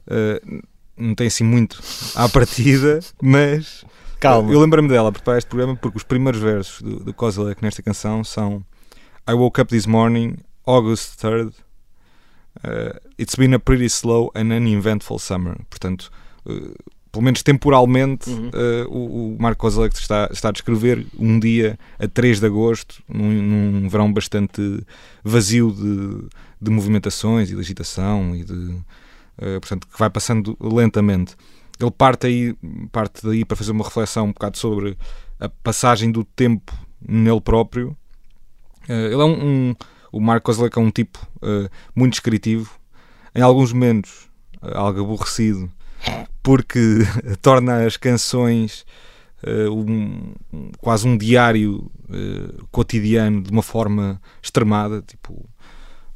Uh, 0.07 0.63
não 0.97 1.15
tem 1.15 1.27
assim 1.27 1.45
muito 1.45 1.81
à 2.15 2.29
partida, 2.29 3.01
mas 3.23 3.85
Calma. 4.21 4.53
eu 4.53 4.61
lembrei-me 4.61 4.89
dela 4.89 5.11
para 5.11 5.21
preparar 5.21 5.39
este 5.39 5.49
programa 5.49 5.77
porque 5.77 5.99
os 5.99 6.05
primeiros 6.05 6.41
versos 6.41 6.81
do, 6.83 7.05
do 7.05 7.15
Kozilek 7.15 7.63
nesta 7.63 7.83
canção 7.83 8.25
são 8.25 8.65
I 9.29 9.35
woke 9.35 9.61
up 9.61 9.71
this 9.71 9.87
morning, 9.87 10.37
August 10.67 11.23
3rd. 11.23 11.53
uh, 12.65 12.93
it's 13.19 13.35
been 13.35 13.55
a 13.55 13.59
pretty 13.59 13.89
slow 13.89 14.31
and 14.35 14.53
uneventful 14.53 15.19
summer. 15.19 15.57
Portanto, 15.71 16.11
pelo 17.13 17.23
menos 17.25 17.43
temporalmente, 17.43 18.29
Uhum. 18.31 18.49
uh, 18.49 18.89
o, 18.89 19.35
o 19.35 19.37
Marco 19.39 19.61
Kozilek 19.61 19.95
está, 19.95 20.29
está 20.33 20.49
a 20.49 20.53
descrever 20.53 21.07
um 21.19 21.39
dia 21.39 21.79
a 21.99 22.09
3 22.09 22.41
de 22.41 22.47
agosto, 22.47 23.03
num, 23.07 23.31
num 23.31 23.89
verão 23.89 24.11
bastante 24.13 24.83
vazio 25.23 25.71
de, 25.73 26.27
de 26.61 26.71
movimentações 26.71 27.51
e 27.51 27.55
de 27.55 27.61
agitação 27.61 28.35
e 28.35 28.45
de. 28.45 28.53
uh, 28.55 29.61
portanto, 29.61 29.87
que 29.87 29.99
vai 29.99 30.09
passando 30.11 30.57
lentamente 30.61 31.37
ele 31.81 31.91
parte, 31.91 32.27
aí, 32.29 32.55
parte 32.93 33.27
daí 33.27 33.45
para 33.45 33.57
fazer 33.57 33.73
uma 33.73 33.85
reflexão 33.85 34.27
um 34.27 34.33
bocado 34.33 34.57
sobre 34.57 34.97
a 35.41 35.49
passagem 35.49 36.13
do 36.13 36.23
tempo 36.25 36.73
nele 37.07 37.41
próprio. 37.41 37.97
Eh, 38.89 39.07
ele 39.07 39.15
é 39.21 39.25
um, 39.25 39.71
um- 39.71 39.75
o 40.13 40.21
Mark 40.21 40.45
Kozlek 40.45 40.79
é 40.79 40.81
um 40.81 40.91
tipo 40.91 41.19
eh, 41.43 41.69
muito 41.95 42.13
descritivo, 42.13 42.71
em 43.35 43.41
alguns 43.43 43.73
momentos 43.73 44.29
algo 44.61 45.01
aborrecido, 45.01 45.69
porque 46.43 46.99
torna 47.43 47.85
as 47.87 47.97
canções 47.97 48.85
eh, 49.45 49.69
um- 49.69 50.33
quase 50.79 51.07
um 51.07 51.17
diário 51.17 51.91
eh, 52.11 52.51
cotidiano 52.71 53.43
de 53.43 53.51
uma 53.51 53.63
forma 53.63 54.21
extremada, 54.43 55.03
tipo 55.07 55.45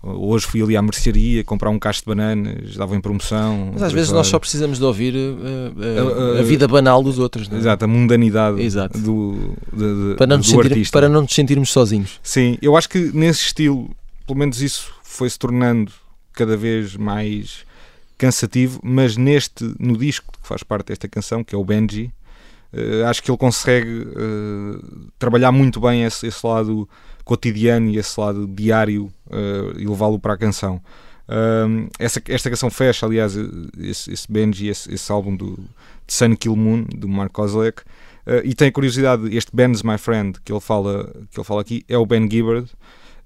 hoje 0.09 0.47
fui 0.47 0.63
ali 0.63 0.77
à 0.77 0.83
mercearia 0.83 1.43
comprar 1.43 1.69
um 1.69 1.81
cacho 1.81 2.01
de 2.03 2.07
bananas, 2.07 2.77
dava 2.77 2.95
em 2.95 3.01
promoção. 3.01 3.71
Mas 3.73 3.83
às 3.83 3.93
vezes 3.93 4.13
nós 4.13 4.29
só 4.29 4.39
precisamos 4.39 4.79
de 4.79 4.85
ouvir 4.85 5.15
uh, 5.17 5.19
uh, 5.19 5.81
Uh, 5.81 6.37
uh, 6.37 6.39
a 6.39 6.43
vida 6.43 6.69
banal 6.69 7.03
dos 7.03 7.19
outros. 7.19 7.49
não 7.49 7.57
é? 7.57 7.61
Exato, 7.61 7.87
a 7.87 7.89
mundanidade 7.89 8.63
Exato. 8.63 8.97
Do, 9.01 9.57
de- 9.73 10.11
de- 10.11 10.15
Para, 10.17 10.27
não 10.29 10.39
do 10.39 10.45
sentir- 10.47 10.67
artista. 10.73 10.93
para 10.97 11.09
não 11.09 11.23
nos 11.23 11.35
sentirmos 11.35 11.71
sozinhos. 11.71 12.21
Sim, 12.23 12.57
eu 12.63 12.77
acho 12.77 12.89
que 12.89 13.11
nesse 13.13 13.47
estilo, 13.47 13.91
pelo 14.25 14.39
menos 14.39 14.61
isso 14.63 14.93
foi 15.03 15.29
se 15.29 15.37
tornando 15.37 15.91
cada 16.33 16.57
vez 16.57 16.95
mais 16.97 17.65
cansativo, 18.17 18.81
mas 18.83 19.17
neste, 19.17 19.65
no 19.79 19.97
disco 19.97 20.33
que 20.33 20.47
faz 20.47 20.63
parte 20.63 20.89
desta 20.89 21.09
canção, 21.09 21.45
que 21.45 21.55
é 21.55 21.59
o 21.59 21.65
Benji, 21.65 22.13
eh, 22.73 23.05
acho 23.05 23.23
que 23.23 23.31
ele 23.31 23.39
consegue 23.39 24.03
eh, 24.03 25.07
trabalhar 25.19 25.53
muito 25.53 25.81
bem 25.81 26.05
esse, 26.05 26.27
esse 26.27 26.47
lado 26.47 26.89
cotidiano 27.25 27.91
e 27.91 27.99
esse 27.99 28.19
lado 28.19 28.47
diário 28.47 29.13
eh, 29.31 29.73
e 29.79 29.87
levá-lo 29.87 30.19
para 30.19 30.35
a 30.35 30.37
canção. 30.37 30.81
Essa, 31.99 32.23
esta 32.29 32.49
canção 32.49 32.71
fecha, 32.71 33.05
aliás, 33.05 33.35
esse, 33.79 34.13
esse 34.13 34.31
Benji, 34.31 34.69
esse, 34.69 34.95
esse 34.95 35.11
álbum 35.11 35.35
do, 35.35 35.57
de 36.07 36.15
Sun 36.15 36.37
Kill 36.37 36.55
Moon, 36.55 36.85
do 36.85 37.09
Mark 37.09 37.33
Kozlek, 37.33 37.83
Uh, 38.27 38.43
e 38.45 38.57
tem 38.57 38.73
curiosidade, 38.73 39.35
este 39.37 39.55
Ben's 39.55 39.85
My 39.85 39.97
Friend 39.97 40.41
que 40.45 40.53
ele 40.53 40.61
fala, 40.61 41.05
que 41.31 41.39
ele 41.39 41.45
fala 41.45 41.61
aqui 41.61 41.85
é 41.89 41.97
o 41.97 42.05
Ben 42.05 42.29
Gibbard. 42.29 42.69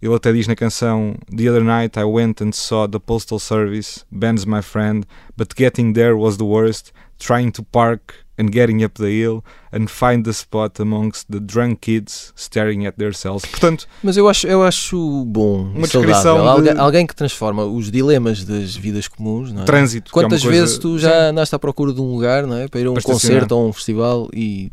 Ele 0.03 0.15
até 0.15 0.33
diz 0.33 0.47
na 0.47 0.57
canção 0.57 1.15
The 1.35 1.51
other 1.51 1.63
night 1.65 1.99
I 1.99 2.05
went 2.05 2.43
and 2.43 2.53
saw 2.53 2.87
the 2.89 2.99
postal 2.99 3.39
service, 3.39 4.05
Ben's 4.11 4.45
my 4.47 4.63
friend, 4.63 5.05
but 5.37 5.49
getting 5.57 5.93
there 5.93 6.15
was 6.15 6.37
the 6.39 6.45
worst, 6.45 6.93
trying 7.19 7.51
to 7.53 7.63
park 7.63 8.15
and 8.39 8.47
getting 8.51 8.83
up 8.83 8.95
the 8.95 9.11
hill 9.11 9.45
and 9.71 9.87
find 9.89 10.25
the 10.25 10.33
spot 10.33 10.81
amongst 10.81 11.27
the 11.31 11.39
drunk 11.39 11.81
kids 11.83 12.33
staring 12.35 12.87
at 12.87 12.97
their 12.97 13.13
cells. 13.15 13.45
Portanto, 13.45 13.87
Mas 14.03 14.17
eu 14.17 14.27
acho, 14.27 14.47
eu 14.47 14.63
acho 14.63 15.27
bom, 15.27 15.65
Uma 15.75 15.83
descrição 15.83 16.41
de- 16.41 16.49
Alguém, 16.49 16.79
alguém 16.79 17.07
que 17.07 17.15
transforma 17.15 17.67
os 17.67 17.91
dilemas 17.91 18.43
das 18.43 18.75
vidas 18.75 19.07
comuns, 19.07 19.53
não 19.53 19.63
é? 19.63 19.65
trânsito. 19.67 20.11
é 20.11 20.13
Quantas 20.15 20.43
coisa- 20.43 20.59
vezes 20.59 20.79
tu 20.79 20.99
já 20.99 21.29
andaste 21.29 21.55
à 21.55 21.59
procura 21.59 21.93
de 21.93 22.01
um 22.01 22.11
lugar, 22.11 22.47
não 22.47 22.57
é? 22.57 22.67
Para 22.69 22.81
ir 22.81 22.87
a 22.87 22.91
um 22.91 22.95
concerto 22.95 23.55
ou 23.55 23.67
a 23.67 23.69
um 23.69 23.73
festival 23.75 24.31
e 24.33 24.73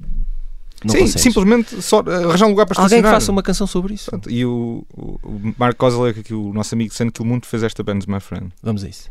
não 0.84 0.94
Sim, 0.94 1.00
consegues. 1.02 1.22
simplesmente 1.22 1.82
só 1.82 2.00
arranjar 2.00 2.46
um 2.46 2.50
lugar 2.50 2.66
para 2.66 2.76
Alguém 2.82 2.90
que 2.90 2.96
estacionar. 2.98 3.14
faça 3.22 3.32
uma 3.32 3.42
canção 3.44 3.66
sobre 3.68 3.94
isso. 3.96 4.10
Portanto, 4.12 4.30
E 4.32 4.46
o, 4.46 4.86
o, 4.96 5.20
o 5.24 5.54
Mark 5.58 5.76
Kozlek, 5.78 6.20
aqui, 6.20 6.34
o 6.34 6.54
nosso 6.54 6.76
amigo 6.76 6.94
Sam 6.94 7.10
Kilmundo, 7.10 7.46
fez 7.48 7.64
esta 7.64 7.82
Ben's 7.84 8.06
My 8.06 8.20
Friend. 8.20 8.50
Vamos 8.62 8.84
a 8.84 8.88
isso. 8.90 9.10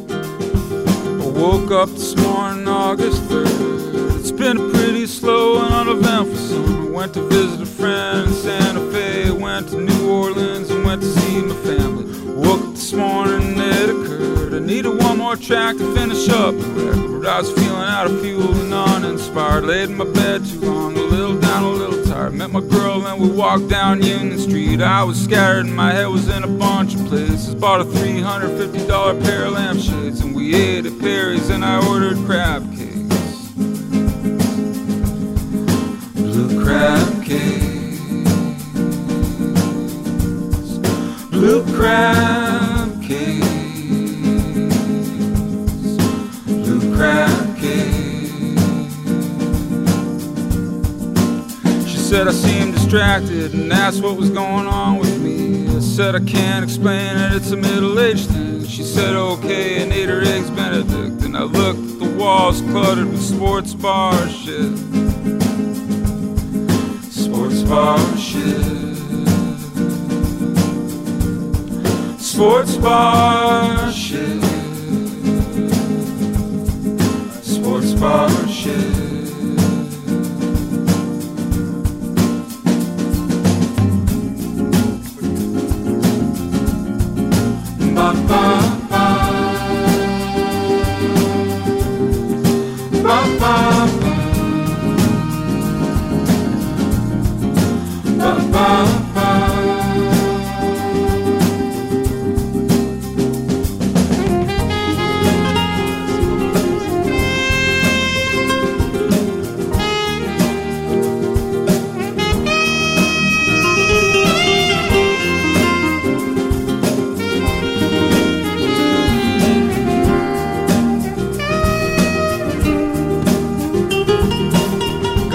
I 0.00 1.30
woke 1.34 1.70
up 1.72 1.88
this 1.90 2.14
morning, 2.16 2.66
August 2.68 3.22
3rd. 3.24 4.18
It's 4.20 4.30
been 4.30 4.56
a 4.56 4.70
pretty 4.70 5.06
slow 5.06 5.64
and 5.64 5.74
uneventful 5.74 6.36
summer. 6.36 6.90
Went 6.92 7.14
to 7.14 7.22
visit 7.28 7.60
a 7.60 7.66
friend 7.66 8.28
in 8.28 8.34
Santa 8.34 8.80
Fe, 8.92 9.30
went 9.30 9.68
to 9.70 9.80
New 9.80 10.10
Orleans, 10.10 10.70
and 10.70 10.84
went 10.84 11.02
to 11.02 11.08
see 11.08 11.40
my 11.42 11.54
family. 11.62 11.87
This 12.88 12.96
morning, 12.96 13.52
it 13.58 13.90
occurred. 13.90 14.54
I 14.54 14.60
needed 14.60 14.96
one 14.96 15.18
more 15.18 15.36
track 15.36 15.76
to 15.76 15.94
finish 15.94 16.26
up 16.30 16.54
the 16.54 16.90
record. 16.90 17.26
I 17.26 17.40
was 17.40 17.52
feeling 17.52 17.82
out 17.82 18.06
of 18.06 18.18
fuel 18.22 18.50
and 18.50 18.72
uninspired. 18.72 19.64
Laid 19.64 19.90
in 19.90 19.96
my 19.98 20.06
bed 20.06 20.46
too 20.46 20.60
long, 20.60 20.96
a 20.96 21.00
little 21.02 21.38
down, 21.38 21.64
a 21.64 21.68
little 21.68 22.02
tired. 22.06 22.32
Met 22.32 22.50
my 22.50 22.62
girl 22.62 23.06
and 23.06 23.20
we 23.20 23.28
walked 23.28 23.68
down 23.68 24.02
Union 24.02 24.38
Street. 24.38 24.80
I 24.80 25.04
was 25.04 25.22
scattered 25.22 25.66
and 25.66 25.76
my 25.76 25.92
head 25.92 26.06
was 26.06 26.30
in 26.30 26.44
a 26.44 26.46
bunch 26.46 26.94
of 26.94 27.04
places. 27.08 27.54
Bought 27.54 27.82
a 27.82 27.84
$350 27.84 29.22
pair 29.22 29.44
of 29.44 29.52
lampshades 29.52 30.22
and 30.22 30.34
we 30.34 30.54
ate 30.54 30.86
at 30.86 30.98
Perry's 30.98 31.50
and 31.50 31.66
I 31.66 31.86
ordered 31.86 32.16
crab 32.24 32.62
cakes. 32.74 33.52
Blue 36.14 36.64
crab 36.64 37.22
cakes. 37.22 37.98
Blue 41.28 41.62
crab 41.76 42.47
distracted 52.88 53.52
and 53.52 53.70
asked 53.70 54.02
what 54.02 54.16
was 54.16 54.30
going 54.30 54.66
on 54.66 54.98
with 54.98 55.20
me. 55.20 55.68
I 55.76 55.80
said 55.80 56.14
I 56.14 56.20
can't 56.20 56.64
explain 56.64 57.18
it, 57.18 57.34
it's 57.34 57.50
a 57.50 57.56
middle-aged 57.56 58.30
thing. 58.30 58.64
She 58.64 58.82
said 58.82 59.14
okay 59.14 59.82
and 59.82 59.92
ate 59.92 60.08
her 60.08 60.22
eggs 60.22 60.48
Benedict. 60.50 61.22
And 61.22 61.36
I 61.36 61.42
looked 61.42 61.80
at 61.80 61.98
the 61.98 62.16
walls 62.18 62.62
cluttered 62.62 63.10
with 63.10 63.20
sports 63.22 63.74
bar 63.74 64.14
shit. 64.28 64.74
Sports 67.12 67.62
bar 67.64 67.98
shit. 68.16 68.64
Sports 72.18 72.76
bar 72.78 73.92
shit. 73.92 74.42
Sports 77.44 77.92
bar 77.92 78.48
shit. 78.48 79.07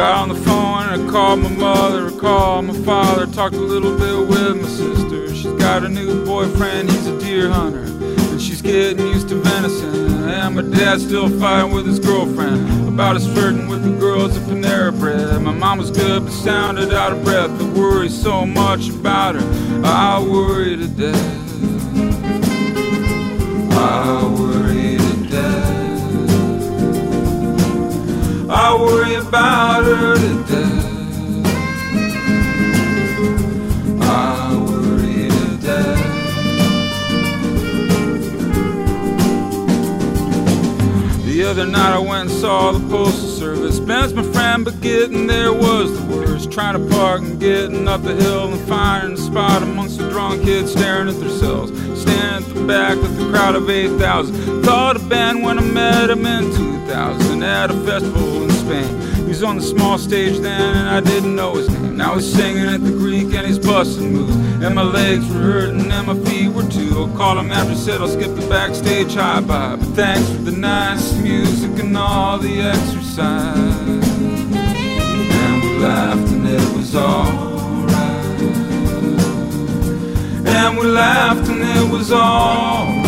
Got 0.03 0.23
on 0.23 0.27
the 0.27 0.35
phone 0.35 0.83
and 0.83 1.01
I 1.01 1.11
called 1.11 1.39
my 1.39 1.49
mother, 1.49 2.09
I 2.09 2.19
called 2.19 2.65
my 2.65 2.73
father, 2.83 3.25
talked 3.25 3.55
a 3.55 3.57
little 3.57 3.97
bit 3.97 4.27
with 4.27 4.61
my 4.61 4.67
sister. 4.67 5.33
She's 5.33 5.53
got 5.53 5.85
a 5.85 5.87
new 5.87 6.25
boyfriend, 6.25 6.91
he's 6.91 7.07
a 7.07 7.17
deer 7.21 7.49
hunter, 7.49 7.83
and 7.83 8.41
she's 8.41 8.61
getting 8.61 9.07
used 9.07 9.29
to 9.29 9.35
venison. 9.35 10.25
And 10.25 10.55
my 10.55 10.61
dad's 10.61 11.05
still 11.05 11.29
fighting 11.39 11.71
with 11.71 11.85
his 11.85 12.01
girlfriend 12.01 12.89
about 12.89 13.15
his 13.15 13.25
flirting 13.27 13.69
with 13.69 13.85
the 13.85 13.97
girls 13.97 14.35
at 14.35 14.43
Panera 14.43 14.91
Bread. 14.99 15.41
My 15.41 15.53
mom 15.53 15.77
was 15.77 15.89
good 15.89 16.25
but 16.25 16.33
sounded 16.33 16.93
out 16.93 17.13
of 17.13 17.23
breath. 17.23 17.49
I 17.49 17.63
worry 17.69 18.09
so 18.09 18.45
much 18.45 18.89
about 18.89 19.35
her, 19.35 19.81
I 19.85 20.19
worry 20.21 20.75
to 20.75 20.87
death. 20.89 21.39
I 23.71 24.35
worry 24.37 24.42
I 28.65 28.73
worry 28.75 29.15
about 29.15 29.83
her 29.83 30.15
to 30.15 30.43
death. 30.47 30.93
The 41.25 41.43
other 41.43 41.65
night 41.65 41.93
I 41.93 41.99
went 41.99 42.29
and 42.29 42.39
saw 42.39 42.71
the 42.71 42.79
postal 42.87 43.27
service. 43.27 43.79
Ben's 43.81 44.13
my 44.13 44.23
friend, 44.23 44.63
but 44.63 44.79
getting 44.79 45.27
there 45.27 45.51
was 45.51 45.99
the 45.99 46.15
worst. 46.15 46.49
Trying 46.49 46.81
to 46.81 46.95
park 46.95 47.19
and 47.21 47.37
getting 47.41 47.85
up 47.89 48.03
the 48.03 48.15
hill 48.15 48.53
and 48.53 48.61
finding 48.69 49.15
a 49.15 49.17
spot 49.17 49.61
amongst 49.61 49.97
the 49.97 50.09
drunk 50.09 50.41
kids 50.41 50.71
staring 50.71 51.09
at 51.09 51.15
themselves. 51.15 51.71
Standing 52.01 52.49
at 52.49 52.55
the 52.55 52.65
back 52.65 52.95
with 52.95 53.19
a 53.19 53.29
crowd 53.29 53.55
of 53.55 53.69
8,000. 53.69 54.63
Thought 54.63 54.95
of 54.95 55.09
Ben 55.09 55.41
when 55.41 55.59
I 55.59 55.63
met 55.63 56.09
him 56.09 56.25
in 56.25 56.43
2000 56.55 57.43
at 57.43 57.69
a 57.69 57.73
festival 57.85 58.42
Spain. 58.63 59.01
He 59.23 59.29
was 59.29 59.43
on 59.43 59.55
the 59.57 59.61
small 59.61 59.97
stage 59.97 60.39
then 60.39 60.77
and 60.77 60.89
I 60.89 61.01
didn't 61.01 61.35
know 61.35 61.55
his 61.55 61.69
name. 61.69 61.97
Now 61.97 62.15
he's 62.15 62.31
singing 62.33 62.65
at 62.65 62.81
the 62.83 62.91
Greek 62.91 63.33
and 63.33 63.45
he's 63.45 63.59
busting 63.59 64.13
moves. 64.13 64.35
And 64.63 64.75
my 64.75 64.83
legs 64.83 65.27
were 65.27 65.41
hurting 65.51 65.91
and 65.91 66.07
my 66.07 66.17
feet 66.25 66.49
were 66.49 66.63
too. 66.63 67.03
I 67.03 67.17
called 67.17 67.39
him 67.39 67.51
after, 67.51 67.75
said 67.75 67.99
I'll 68.01 68.07
skip 68.07 68.33
the 68.35 68.47
backstage 68.47 69.15
high 69.15 69.41
bye. 69.41 69.75
But 69.75 69.89
thanks 69.95 70.29
for 70.29 70.41
the 70.49 70.51
nice 70.51 71.13
music 71.17 71.77
and 71.83 71.97
all 71.97 72.37
the 72.37 72.61
exercise. 72.61 74.09
And 75.41 75.63
we 75.63 75.77
laughed 75.79 76.31
and 76.31 76.47
it 76.47 76.77
was 76.77 76.95
alright. 76.95 78.41
And 80.47 80.77
we 80.77 80.85
laughed 80.87 81.49
and 81.49 81.61
it 81.61 81.91
was 81.91 82.11
alright. 82.11 83.05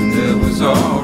And 0.00 0.12
it 0.14 0.36
was 0.42 0.62
alright. 0.62 0.97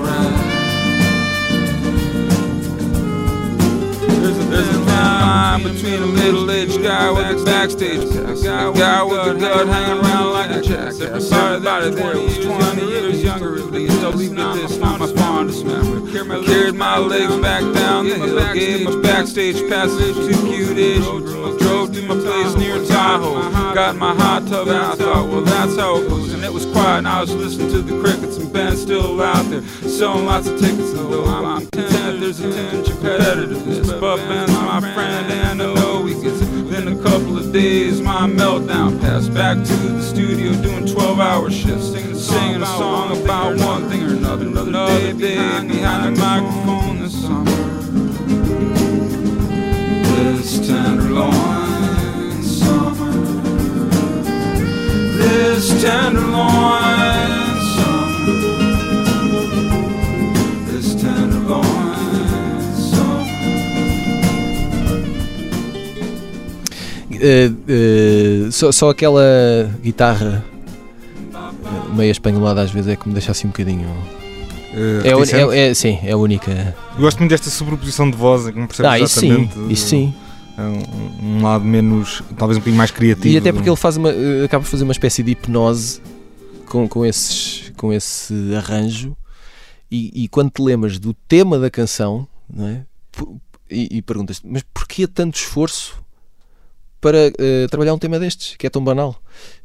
Line 5.59 5.75
between 5.75 6.03
a 6.03 6.07
middle-aged 6.07 6.83
guy 6.83 7.11
with 7.11 7.41
a 7.41 7.45
backstage 7.45 8.01
pass, 8.13 8.43
guy 8.43 9.03
with 9.03 9.37
a 9.37 9.39
gut 9.39 9.67
hanging 9.67 10.05
around 10.05 10.33
like 10.33 10.51
a 10.51 10.61
jackass. 10.61 11.33
Everybody 11.33 11.91
there 11.91 12.21
was 12.21 12.39
20 12.39 12.87
years 12.87 13.23
younger 13.23 13.57
at 13.57 13.67
least. 13.67 14.03
I'll 14.03 14.13
leave 14.13 14.33
it 14.33 14.55
this 14.55 14.79
not 14.79 15.01
my 15.01 15.07
fondest 15.13 15.65
memory. 15.65 16.13
Carried 16.13 16.75
my 16.75 16.99
legs 16.99 17.37
back 17.37 17.63
down 17.75 18.09
the 18.09 18.17
hill, 18.17 18.55
gave 18.55 18.85
my 18.85 19.01
backstage 19.01 19.69
passage 19.69 20.17
to 20.17 20.33
cute 20.47 20.79
My 22.09 22.17
place 22.17 22.55
near 22.57 22.85
Tahoe, 22.85 23.75
got 23.75 23.97
my 23.97 24.15
hot 24.15 24.47
tub 24.47 24.69
and 24.69 24.77
I 24.77 24.95
thought, 24.95 25.29
well 25.29 25.41
that's 25.41 25.77
how 25.77 25.97
it 26.03 26.09
goes. 26.09 26.33
And 26.35 26.45
it 26.45 26.53
was 26.53 26.67
quiet 26.67 26.99
and 26.99 27.09
I 27.09 27.21
was 27.23 27.35
listening 27.35 27.71
to 27.71 27.81
the 27.81 27.99
crickets 28.01 28.37
and 28.37 28.53
Ben 28.53 28.77
still 28.77 29.23
out 29.23 29.45
there 29.51 29.63
selling 29.89 30.27
lots 30.27 30.47
of 30.47 30.61
tickets. 30.61 30.93
And 30.93 31.13
though 31.13 31.25
I'm 31.25 31.67
content, 31.69 32.21
there's 32.21 32.41
a 32.41 32.53
tinge 32.53 32.89
of 32.89 32.97
competitiveness, 32.97 34.01
but 34.01 34.17
Ben's 34.29 34.53
my 34.53 34.81
friend 34.93 35.33
and 35.33 35.63
I 35.63 35.75
know 35.75 36.05
he 36.05 36.15
gets 36.15 36.41
it. 36.43 36.55
Then 36.71 36.89
a 36.89 37.03
couple 37.03 37.39
of 37.39 37.53
days, 37.53 38.01
my 38.01 38.29
meltdown 38.29 39.01
passed 39.01 39.33
back 39.33 39.57
to 39.57 39.77
the 39.77 40.03
studio 40.03 40.53
doing 40.61 40.87
12 40.87 41.21
hour 41.21 41.51
shifts, 41.51 41.93
singing, 41.93 42.15
singing 42.15 42.63
a 42.63 42.67
song 42.67 43.23
about 43.23 43.57
one 43.61 43.89
thing 43.89 44.03
or 44.03 44.15
another. 44.15 44.47
Another 44.47 44.73
day, 44.73 45.13
behind 45.13 45.71
the 45.71 46.21
microphone 46.21 47.01
this 47.01 47.23
summer. 47.23 47.45
This 50.17 50.67
tenderloin 50.67 51.64
This 55.55 55.69
tenderloin 55.69 57.61
summer. 57.77 58.35
This 60.67 60.95
tenderloin 60.97 62.75
summer. 62.75 63.25
Eh, 67.21 67.53
eh, 67.69 68.49
só, 68.51 68.73
só 68.73 68.91
aquela 68.91 69.23
guitarra 69.81 70.45
eh, 71.33 71.39
meio 71.97 72.11
espanholada 72.11 72.61
às 72.61 72.73
vezes 72.73 72.91
é 72.91 72.97
que 72.97 73.07
me 73.07 73.15
deixa 73.15 73.31
assim 73.31 73.47
um 73.47 73.51
bocadinho. 73.51 73.87
Eh, 74.75 75.03
É, 75.05 75.11
é- 75.63 75.71
é- 75.71 75.75
sim, 75.75 76.01
é 76.03 76.11
a 76.11 76.17
única. 76.17 76.75
Eu 76.97 77.03
Gosto 77.03 77.19
muito 77.21 77.31
desta 77.31 77.49
sobreposição 77.49 78.11
de 78.11 78.17
voz, 78.17 78.49
em 78.49 78.53
que 78.53 78.59
não 78.59 78.67
percebes 78.67 78.91
Ah, 78.91 78.99
isso 78.99 79.21
sim, 79.21 79.29
exatamente. 79.45 79.73
isso 79.73 79.87
sim. 79.87 80.15
É 80.57 80.63
Um, 80.63 81.39
um 81.39 81.43
lado 81.43 81.65
menos, 81.65 82.23
talvez 82.37 82.57
um 82.57 82.61
bocadinho 82.61 82.77
mais 82.77 82.91
criativo. 82.91 83.35
E 83.35 83.39
até 83.39 83.53
porque 83.53 83.69
ele 83.69 83.77
faz 83.77 83.97
uma, 83.97 84.11
eh, 84.11 84.45
acaba 84.45 84.63
por 84.63 84.71
fazer 84.71 84.85
uma 84.85 84.93
espécie 84.93 85.23
de 85.23 85.33
hipnose 85.33 86.01
com, 86.67 86.89
com, 86.89 87.05
esses, 87.05 87.73
com 87.77 87.93
esse 87.93 88.35
arranjo. 88.57 89.17
E, 89.91 90.25
e 90.25 90.29
quando 90.29 90.51
te 90.51 90.63
lembras 90.63 90.99
do 90.99 91.13
tema 91.13 91.59
da 91.59 91.71
canção, 91.71 92.27
não 92.53 92.67
é? 92.67 92.85
E, 93.71 93.99
e 93.99 94.03
perguntas 94.03 94.41
mas 94.45 94.63
porquê 94.75 95.07
tanto 95.07 95.37
esforço 95.37 96.03
para 97.01 97.33
eh, 97.39 97.67
trabalhar 97.69 97.93
um 97.93 97.99
tema 97.99 98.19
destes, 98.19 98.57
que 98.57 98.67
é 98.67 98.71
tão 98.71 98.83
banal? 98.83 99.21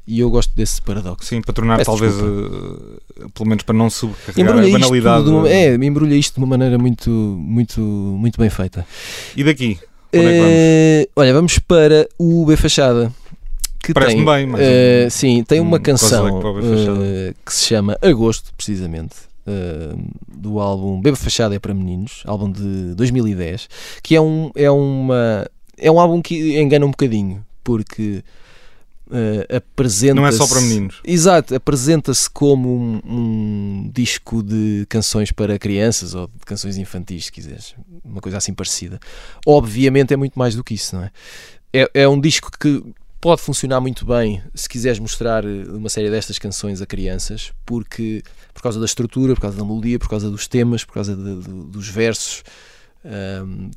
E 0.06 0.20
eu 0.20 0.30
gosto 0.30 0.54
desse 0.56 0.82
paradoxo. 0.82 1.26
Sim, 1.26 1.42
para 1.42 1.54
tornar 1.54 1.78
Peço 1.78 1.86
talvez, 1.86 2.14
eh, 2.16 3.28
pelo 3.34 3.48
menos 3.48 3.64
para 3.64 3.76
não 3.76 3.90
subcarregar 3.90 4.58
Embrulha 4.58 4.76
a 4.76 4.80
banalidade. 4.80 5.24
de 5.24 5.30
uma, 5.30 5.50
é, 5.50 5.76
embrulha 5.76 6.16
isto 6.16 6.34
de 6.34 6.40
uma 6.40 6.48
maneira 6.48 6.78
muito, 6.78 7.10
muito, 7.10 7.80
muito 7.80 8.38
bem 8.38 8.50
feita. 8.50 8.86
E 9.38 9.44
daqui? 9.44 9.80
Onde 10.14 10.26
é 10.26 10.32
que 10.32 10.38
vamos? 10.40 10.54
Eh, 10.54 11.10
olha, 11.16 11.34
vamos 11.34 11.60
para 11.60 12.08
o 12.18 12.46
B 12.46 12.56
Fachada. 12.56 13.12
Que 13.82 13.94
Parece-me 13.94 14.26
tem, 14.26 14.34
bem, 14.36 14.46
mas 14.46 14.62
eh, 14.62 15.04
um- 15.08 15.10
sim, 15.10 15.44
tem 15.44 15.60
uma 15.60 15.78
um 15.78 15.82
canção 15.82 16.28
eh, 17.02 17.34
que 17.46 17.54
se 17.54 17.66
chama 17.66 17.98
Agosto, 18.02 18.52
precisamente, 18.58 19.16
eh, 19.48 19.96
do 20.28 20.60
álbum 20.60 21.00
Beba 21.02 21.16
Fachada 21.16 21.56
é 21.56 21.60
para 21.60 21.74
Meninos, 21.74 22.22
álbum 22.26 22.52
de 22.52 22.94
2010, 22.96 23.70
que 24.04 24.16
é 24.16 24.22
um, 24.22 24.52
é 24.56 24.70
uma 24.70 25.48
é 25.78 25.90
um 25.90 26.00
álbum 26.00 26.22
que 26.22 26.60
engana 26.60 26.86
um 26.86 26.92
bocadinho, 26.92 27.44
porque 27.64 28.22
eh, 29.12 29.56
apresenta 29.58 30.16
Não 30.16 30.26
é 30.28 30.32
só 30.32 30.48
para 30.48 30.62
meninos. 30.62 31.02
Exato, 31.04 31.56
apresenta-se 31.56 32.30
como 32.30 32.76
um, 32.78 33.02
um 33.06 33.92
disco 33.94 34.42
de 34.44 34.86
canções 34.90 35.32
para 35.32 35.58
crianças 35.60 36.14
ou 36.14 36.28
de 36.28 36.46
canções 36.46 36.78
infantis, 36.78 37.26
se 37.26 37.32
quiseres, 37.32 37.76
uma 38.04 38.22
coisa 38.22 38.38
assim 38.38 38.54
parecida. 38.54 39.00
Obviamente 39.46 40.14
é 40.14 40.18
muito 40.18 40.38
mais 40.38 40.56
do 40.56 40.64
que 40.64 40.74
isso, 40.74 40.96
não 40.96 41.04
é? 41.04 41.12
É, 41.74 41.92
é 41.94 42.08
um 42.08 42.20
disco 42.20 42.50
que 42.60 42.84
pode 43.22 43.42
funcionar 43.42 43.82
muito 43.82 44.06
bem 44.06 44.42
se 44.56 44.68
quiseres 44.70 44.98
mostrar 44.98 45.44
eh, 45.44 45.64
uma 45.68 45.90
série 45.90 46.10
destas 46.10 46.40
canções 46.40 46.82
a 46.82 46.86
crianças, 46.86 47.52
porque 47.66 48.24
por 48.54 48.62
causa 48.64 48.80
da 48.80 48.86
estrutura, 48.86 49.34
por 49.36 49.42
causa 49.42 49.58
da 49.58 49.64
melodia, 49.66 50.00
por 50.00 50.10
causa 50.10 50.30
dos 50.30 50.48
temas, 50.48 50.84
por 50.86 50.94
causa 50.94 51.16
de- 51.16 51.36
do- 51.42 51.64
dos 51.66 51.88
versos. 51.90 52.44
ahm, 53.06 53.70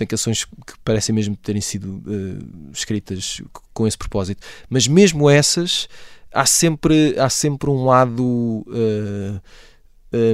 tem 0.00 0.06
canções 0.06 0.44
que 0.44 0.78
parecem 0.84 1.14
mesmo 1.14 1.36
terem 1.36 1.60
sido 1.60 2.02
eh, 2.06 2.42
escritas 2.72 3.40
com 3.74 3.86
esse 3.86 3.96
propósito, 3.98 4.44
mas 4.68 4.88
mesmo 4.88 5.28
essas 5.28 5.88
há 6.32 6.46
sempre, 6.46 7.14
há 7.18 7.28
sempre 7.28 7.68
um 7.70 7.84
lado 7.84 8.64
eh, 8.72 9.40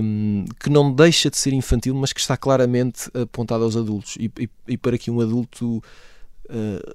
um, 0.03 0.45
que 0.61 0.71
não 0.71 0.93
deixa 0.93 1.29
de 1.31 1.37
ser 1.37 1.53
infantil, 1.53 1.95
mas 1.95 2.13
que 2.13 2.21
está 2.21 2.37
claramente 2.37 3.11
apontado 3.15 3.65
aos 3.65 3.77
adultos. 3.77 4.17
E, 4.19 4.31
e- 4.39 4.49
e 4.69 4.77
para 4.79 4.97
que 4.97 5.11
um 5.11 5.21
adulto 5.21 5.83
eh, 6.49 6.95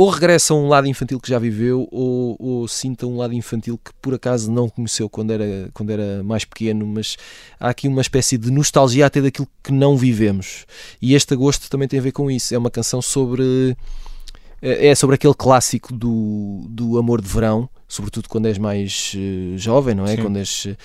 ou 0.00 0.08
regressa 0.08 0.54
a 0.54 0.56
um 0.56 0.66
lado 0.66 0.86
infantil 0.86 1.20
que 1.20 1.28
já 1.28 1.38
viveu 1.38 1.86
ou, 1.92 2.34
ou 2.40 2.66
sinta 2.66 3.06
um 3.06 3.18
lado 3.18 3.34
infantil 3.34 3.76
que 3.76 3.92
por 4.00 4.14
acaso 4.14 4.50
não 4.50 4.66
conheceu 4.66 5.10
quando 5.10 5.30
era, 5.30 5.68
quando 5.74 5.90
era 5.90 6.22
mais 6.22 6.42
pequeno, 6.42 6.86
mas 6.86 7.18
há 7.58 7.68
aqui 7.68 7.86
uma 7.86 8.00
espécie 8.00 8.38
de 8.38 8.50
nostalgia 8.50 9.04
até 9.04 9.20
daquilo 9.20 9.46
que 9.62 9.70
não 9.70 9.98
vivemos. 9.98 10.64
E 11.02 11.14
este 11.14 11.34
agosto 11.34 11.68
também 11.68 11.86
tem 11.86 11.98
a 11.98 12.02
ver 12.02 12.12
com 12.12 12.30
isso. 12.30 12.54
É 12.54 12.56
uma 12.56 12.70
canção 12.70 13.02
sobre. 13.02 13.76
É 14.62 14.86
é 14.86 14.94
sobre 14.94 15.16
aquele 15.16 15.34
clássico 15.34 15.92
do, 15.92 16.62
do 16.66 16.96
amor 16.96 17.20
de 17.20 17.28
verão, 17.28 17.68
sobretudo 17.86 18.26
quando 18.26 18.46
és 18.46 18.56
mais 18.56 19.12
eh, 19.14 19.58
jovem, 19.58 19.94
não 19.94 20.06
é? 20.06 20.16
Sim. 20.16 20.22
Quando 20.22 20.38
és 20.38 20.66
eh, 20.66 20.76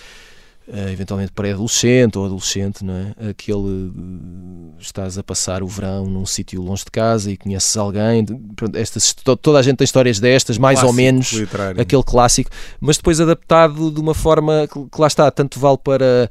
eventualmente 0.91 1.31
pré-adolescente 1.31 2.17
ou 2.17 2.25
adolescente, 2.25 2.83
não 2.83 2.93
é? 2.95 3.29
Aquele 3.29 3.91
eh, 3.95 4.81
estás 4.81 5.17
a 5.17 5.23
passar 5.23 5.61
o 5.61 5.67
verão 5.67 6.05
num 6.05 6.25
sítio 6.25 6.61
longe 6.61 6.83
de 6.85 6.91
casa 6.91 7.31
e 7.31 7.37
conheces 7.37 7.77
alguém. 7.77 8.25
pronto, 8.55 8.75
estas, 8.75 9.13
to- 9.13 9.35
toda 9.37 9.59
a 9.59 9.61
gente 9.61 9.77
tem 9.77 9.85
histórias 9.85 10.19
destas, 10.19 10.57
mais 10.57 10.79
ou 10.79 10.85
Clássico 10.85 11.01
menos 11.03 11.31
literário. 11.33 11.81
aquele 11.81 12.03
clássico, 12.03 12.49
mas 12.79 12.97
depois 12.97 13.19
adaptado 13.21 13.91
de 13.91 13.99
uma 13.99 14.13
forma 14.15 14.67
que, 14.67 14.99
lá 15.01 15.07
está, 15.07 15.29
tanto 15.29 15.59
vale 15.59 15.77
para 15.77 16.29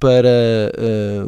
para 0.00 0.28
eh, 0.76 1.24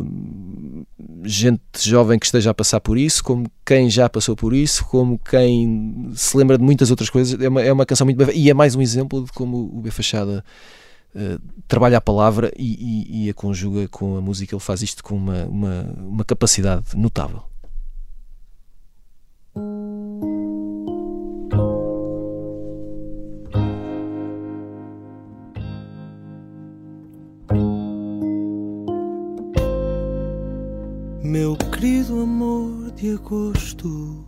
gente 1.24 1.62
jovem 1.80 2.18
que 2.18 2.26
esteja 2.26 2.50
a 2.50 2.54
passar 2.54 2.80
por 2.80 2.98
isso, 2.98 3.22
como 3.24 3.50
quem 3.64 3.88
já 3.88 4.08
passou 4.08 4.36
por 4.36 4.52
isso, 4.52 4.84
como 4.86 5.18
quem 5.18 6.10
se 6.14 6.36
lembra 6.36 6.58
de 6.58 6.64
muitas 6.64 6.90
outras 6.90 7.08
coisas. 7.08 7.40
É 7.40 7.48
uma, 7.48 7.62
é 7.62 7.72
uma 7.72 7.86
canção 7.86 8.04
muito 8.04 8.24
bem 8.24 8.36
e 8.36 8.50
é 8.50 8.54
mais 8.54 8.74
um 8.74 8.82
exemplo 8.82 9.24
de 9.24 9.32
como 9.32 9.56
o 9.72 9.80
B 9.80 9.90
Fachada 9.90 10.44
eh, 11.16 11.38
trabalha 11.66 11.98
a 11.98 12.00
palavra 12.00 12.52
e, 12.57 13.24
e- 13.24 13.26
e 13.26 13.31
a 13.31 13.35
conjuga 13.35 13.88
com 13.88 14.16
a 14.16 14.20
música. 14.20 14.55
Ele 14.55 14.61
faz 14.62 14.83
isto 14.83 15.02
com 15.02 15.16
uma, 15.16 15.44
uma, 15.46 15.83
uma 15.98 16.24
capacidade 16.24 16.96
notável. 16.96 17.42
Meu 31.22 31.57
querido 31.57 32.20
amor 32.20 32.90
de 32.92 33.14
agosto, 33.14 34.24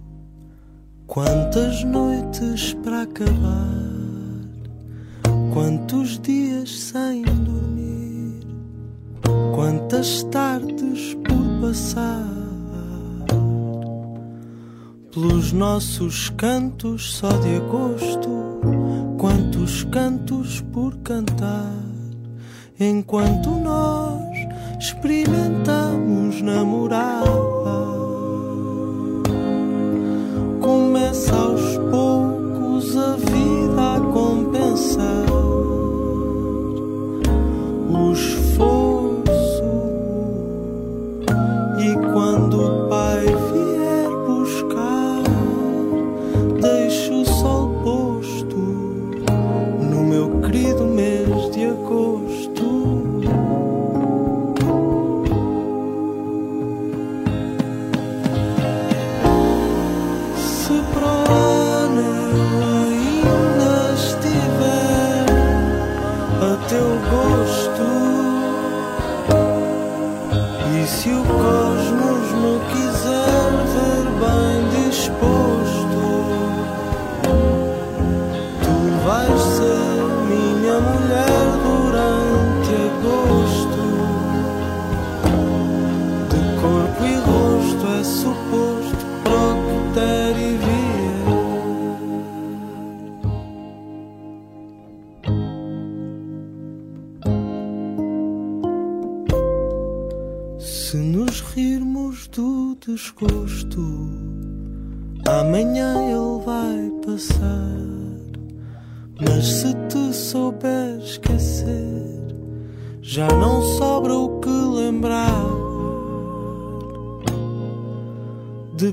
quantas 1.06 1.84
noites 1.84 2.74
para 2.74 3.02
acabar, 3.02 3.97
quantos 5.58 6.20
dias 6.20 6.70
sem 6.70 7.22
dormir, 7.22 8.46
quantas 9.56 10.22
tardes 10.30 11.14
por 11.14 11.60
passar, 11.60 12.24
pelos 15.12 15.52
nossos 15.52 16.30
cantos 16.36 17.12
só 17.14 17.28
de 17.28 17.56
agosto, 17.56 18.30
quantos 19.18 19.82
cantos 19.82 20.60
por 20.72 20.96
cantar 20.98 21.74
enquanto 22.78 23.50
nós 23.50 24.22
experimentamos 24.78 26.40
namorar. 26.40 27.24
Começa 30.60 31.34
aos 31.34 31.76
poucos 31.90 32.17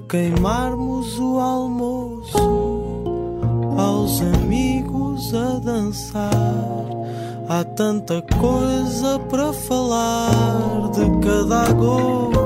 queimarmos 0.07 1.19
o 1.19 1.39
almoço 1.39 2.37
aos 3.77 4.21
amigos 4.21 5.33
a 5.33 5.59
dançar. 5.59 6.31
Há 7.47 7.63
tanta 7.63 8.21
coisa 8.39 9.19
para 9.29 9.53
falar 9.53 10.89
de 10.91 11.25
cada 11.25 11.63
agosto. 11.63 12.44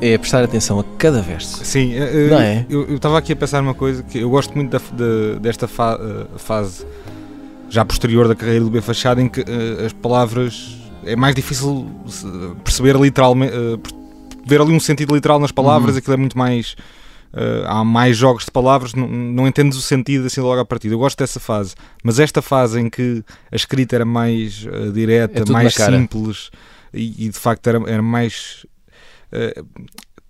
É 0.00 0.18
prestar 0.18 0.42
atenção 0.44 0.78
a 0.80 0.84
cada 0.98 1.20
verso. 1.22 1.64
Sim, 1.64 1.92
eh, 1.94 2.26
eh, 2.26 2.30
Não 2.30 2.40
é? 2.40 2.66
eu 2.68 2.82
eu 2.88 2.96
estava 2.96 3.18
aqui 3.18 3.32
a 3.32 3.36
pensar 3.36 3.62
uma 3.62 3.74
coisa 3.74 4.02
que 4.02 4.18
eu 4.18 4.28
gosto 4.30 4.54
muito 4.54 4.70
da- 4.70 4.78
de- 4.78 5.38
desta 5.40 5.66
fa- 5.68 5.98
eh, 6.00 6.26
fase 6.38 6.84
já 7.68 7.84
posterior 7.84 8.28
da 8.28 8.34
carreira 8.34 8.64
do 8.64 8.70
B 8.70 8.80
Fachada 8.80 9.20
em 9.22 9.28
que 9.28 9.40
eh, 9.40 9.86
as 9.86 9.92
palavras 9.92 10.76
é 11.04 11.16
mais 11.16 11.34
difícil 11.34 11.86
perceber 12.64 12.96
literalmente, 12.96 13.52
per- 13.52 13.92
ver 14.46 14.60
ali 14.60 14.72
um 14.72 14.80
sentido 14.80 15.14
literal 15.14 15.38
nas 15.40 15.52
palavras, 15.52 15.92
Uhum. 15.94 15.98
aquilo 15.98 16.14
é 16.14 16.16
muito 16.18 16.36
mais. 16.38 16.76
eh, 17.34 17.64
há 17.66 17.82
mais 17.82 18.14
jogos 18.16 18.44
de 18.44 18.50
palavras, 18.50 18.92
não, 18.92 19.08
não 19.08 19.46
entendes 19.48 19.78
o 19.78 19.80
sentido 19.80 20.26
assim 20.26 20.42
logo 20.42 20.60
à 20.60 20.64
partida. 20.66 20.92
Eu 20.94 20.98
gosto 20.98 21.16
dessa 21.18 21.40
fase, 21.40 21.74
mas 22.04 22.18
esta 22.18 22.42
fase 22.42 22.78
em 22.78 22.90
que 22.90 23.24
a 23.50 23.56
escrita 23.56 23.94
era 23.96 24.04
mais 24.04 24.66
direta, 24.92 25.40
É 25.40 25.44
mais 25.50 25.72
simples 25.96 26.50
e, 26.92 27.24
e, 27.24 27.28
de 27.30 27.38
facto 27.38 27.66
era, 27.68 27.78
era 27.90 28.02
mais. 28.02 28.66
Eh, 29.32 29.62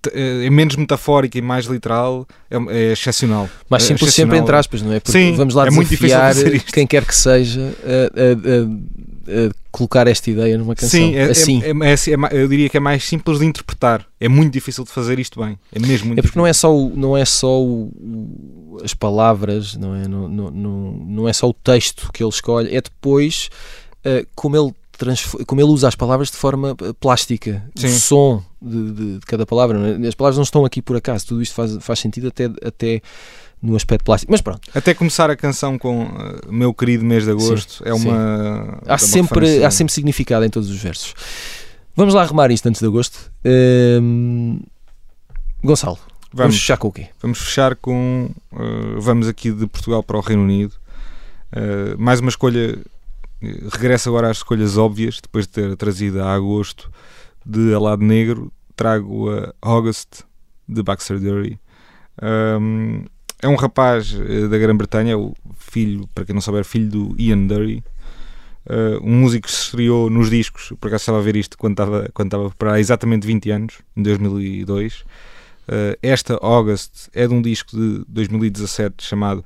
t- 0.00 0.10
eh, 0.14 0.46
é 0.46 0.50
menos 0.50 0.76
metafórica 0.76 1.36
e 1.38 1.42
mais 1.42 1.66
literal, 1.66 2.26
é, 2.50 2.56
é 2.88 2.92
excepcional. 2.92 3.48
Mais 3.68 3.82
É 3.84 3.86
simples 3.88 4.08
excepcional. 4.08 4.30
sempre 4.36 4.38
entre 4.42 4.56
aspas, 4.56 4.82
não 4.82 4.92
é? 4.92 5.00
Porque 5.00 5.12
Sim, 5.18 5.34
vamos 5.34 5.54
lá 5.54 5.66
é 5.66 5.70
muito 5.70 5.88
difícil 5.88 6.18
desafiar 6.18 6.60
quem 6.72 6.86
quer 6.86 7.04
que 7.04 7.14
seja 7.14 7.60
a, 7.84 8.20
a- 8.20 9.48
a- 9.48 9.52
colocar 9.70 10.06
esta 10.06 10.28
ideia 10.30 10.58
numa 10.58 10.74
canção. 10.74 10.98
Sim, 11.00 11.14
é, 11.14 11.22
assim. 11.30 11.62
é- 11.62 11.70
é- 11.70 11.90
é 11.90 11.92
assim, 11.92 12.10
é 12.12 12.16
eu 12.32 12.48
diria 12.48 12.68
que 12.68 12.76
é 12.76 12.80
mais 12.80 13.04
simples 13.04 13.38
de 13.38 13.46
interpretar. 13.46 14.04
É 14.20 14.28
muito 14.28 14.52
difícil 14.52 14.84
de 14.84 14.90
fazer 14.90 15.18
isto 15.18 15.40
bem. 15.40 15.56
É 15.72 15.78
mesmo 15.78 16.08
muito 16.08 16.18
É 16.18 16.22
porque 16.22 16.36
não 16.38 16.44
difícil. 16.44 16.50
é 16.50 16.52
só, 16.52 16.76
o- 16.76 16.92
não 16.96 17.16
é 17.16 17.24
só 17.24 17.62
o- 17.62 18.78
as 18.84 18.92
palavras, 18.94 19.76
não 19.76 19.94
é, 19.94 20.06
não, 20.08 20.28
não, 20.28 20.50
não, 20.50 20.92
não 21.06 21.28
é 21.28 21.32
só 21.32 21.48
o 21.48 21.52
texto 21.54 22.10
que 22.12 22.22
ele 22.22 22.30
escolhe, 22.30 22.74
é 22.76 22.80
depois 22.80 23.48
eh, 24.04 24.26
como 24.34 24.56
ele 24.56 24.74
como 25.46 25.60
ele 25.60 25.68
usa 25.70 25.88
as 25.88 25.94
palavras 25.96 26.30
de 26.30 26.36
forma 26.36 26.76
eh, 26.80 26.92
plástica, 27.00 27.62
Sim. 27.74 27.86
o 27.86 27.90
som 27.90 28.44
de, 28.62 28.92
de- 28.92 29.18
de 29.18 29.26
cada 29.26 29.44
palavra. 29.46 29.78
é? 29.78 30.06
As 30.08 30.14
palavras 30.14 30.36
não 30.36 30.44
estão 30.44 30.64
aqui 30.64 30.80
por 30.82 30.96
acaso, 30.96 31.26
tudo 31.26 31.42
isto 31.42 31.54
faz, 31.54 31.76
faz 31.80 31.98
sentido 31.98 32.28
até, 32.28 32.44
até 32.66 33.00
no 33.62 33.76
aspecto 33.76 34.04
plástico. 34.04 34.30
Mas 34.32 34.40
pronto, 34.40 34.60
Até 34.74 34.92
começar 34.94 35.30
a 35.30 35.36
canção 35.36 35.78
com 35.78 36.04
uh, 36.04 36.50
Meu 36.52 36.72
querido 36.74 37.04
mês 37.04 37.24
de 37.24 37.30
agosto 37.30 37.82
é 37.86 37.94
sim. 37.96 38.08
uma. 38.08 38.80
é 38.84 38.90
há 38.90 38.92
uma 38.92 38.98
sempre, 38.98 39.40
referência. 39.40 39.66
há 39.66 39.70
sempre 39.70 39.92
significado 39.94 40.44
em 40.44 40.50
todos 40.50 40.68
os 40.70 40.76
versos. 40.76 41.14
Vamos 41.94 42.14
lá 42.14 42.22
arrumar 42.22 42.50
isto 42.50 42.66
antes 42.68 42.80
de 42.80 42.86
agosto. 42.86 43.30
Hum, 43.44 44.60
Gonçalo, 45.62 45.96
vamos, 45.96 46.10
Vamos, 46.34 46.54
fechar 46.56 46.76
com 46.78 46.88
o 46.88 46.92
quê? 46.92 47.06
vamos 47.20 47.38
fechar 47.38 47.76
com. 47.76 48.30
uh, 48.52 49.00
vamos 49.00 49.28
aqui 49.28 49.52
de 49.52 49.66
Portugal 49.66 50.02
para 50.02 50.16
o 50.16 50.20
Reino 50.20 50.42
Unido. 50.42 50.72
Uh, 51.52 51.96
mais 51.98 52.18
uma 52.20 52.30
escolha. 52.30 52.78
uh, 53.42 53.68
Regresso 53.72 54.08
agora 54.08 54.30
às 54.30 54.38
escolhas 54.38 54.76
óbvias, 54.76 55.20
depois 55.22 55.46
de 55.46 55.52
ter 55.52 55.76
trazido 55.76 56.22
a 56.22 56.32
agosto 56.34 56.90
de 57.44 57.74
Alado 57.74 58.04
Negro. 58.04 58.52
Trago 58.74 59.30
a 59.30 59.52
August 59.60 60.22
de 60.68 60.82
Baxter 60.82 61.18
Dury. 61.18 61.58
Um, 62.22 63.04
é 63.42 63.48
um 63.48 63.56
rapaz 63.56 64.14
eh, 64.14 64.46
da 64.46 64.56
Grã-Bretanha, 64.56 65.18
o 65.18 65.34
filho, 65.56 66.08
para 66.14 66.24
quem 66.24 66.32
não 66.32 66.40
souber, 66.40 66.64
filho 66.64 66.88
do 66.88 67.14
Ian 67.18 67.46
Dury. 67.46 67.82
Uh, 68.64 69.02
um 69.02 69.20
músico 69.20 69.48
que 69.48 69.52
se 69.52 69.62
estreou 69.62 70.08
nos 70.08 70.30
discos, 70.30 70.72
por 70.80 70.86
acaso 70.86 71.02
estava 71.02 71.18
a 71.18 71.22
ver 71.22 71.34
isto 71.34 71.58
quando 71.58 71.72
estava, 71.72 72.08
quando 72.14 72.28
estava 72.28 72.50
para 72.50 72.74
há 72.74 72.80
exatamente 72.80 73.26
20 73.26 73.50
anos, 73.50 73.78
em 73.96 74.02
2002. 74.04 75.00
Uh, 75.00 75.98
esta 76.00 76.38
August 76.40 77.08
é 77.12 77.26
de 77.26 77.34
um 77.34 77.42
disco 77.42 77.76
de 77.76 78.04
2017 78.06 79.04
chamado 79.04 79.44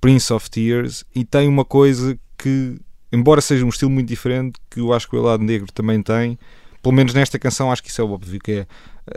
Prince 0.00 0.32
of 0.32 0.48
Tears 0.48 1.04
e 1.12 1.24
tem 1.24 1.48
uma 1.48 1.64
coisa 1.64 2.16
que, 2.38 2.76
embora 3.12 3.40
seja 3.40 3.64
um 3.64 3.70
estilo 3.70 3.90
muito 3.90 4.06
diferente, 4.06 4.60
que 4.70 4.78
eu 4.78 4.92
acho 4.92 5.08
que 5.08 5.16
o 5.16 5.18
Elado 5.18 5.42
Negro 5.42 5.72
também 5.72 6.00
tem, 6.00 6.38
pelo 6.84 6.94
menos 6.94 7.14
nesta 7.14 7.38
canção 7.38 7.72
acho 7.72 7.82
que 7.82 7.88
isso 7.88 8.02
é 8.02 8.04
óbvio, 8.04 8.38
que 8.38 8.52
é 8.52 8.66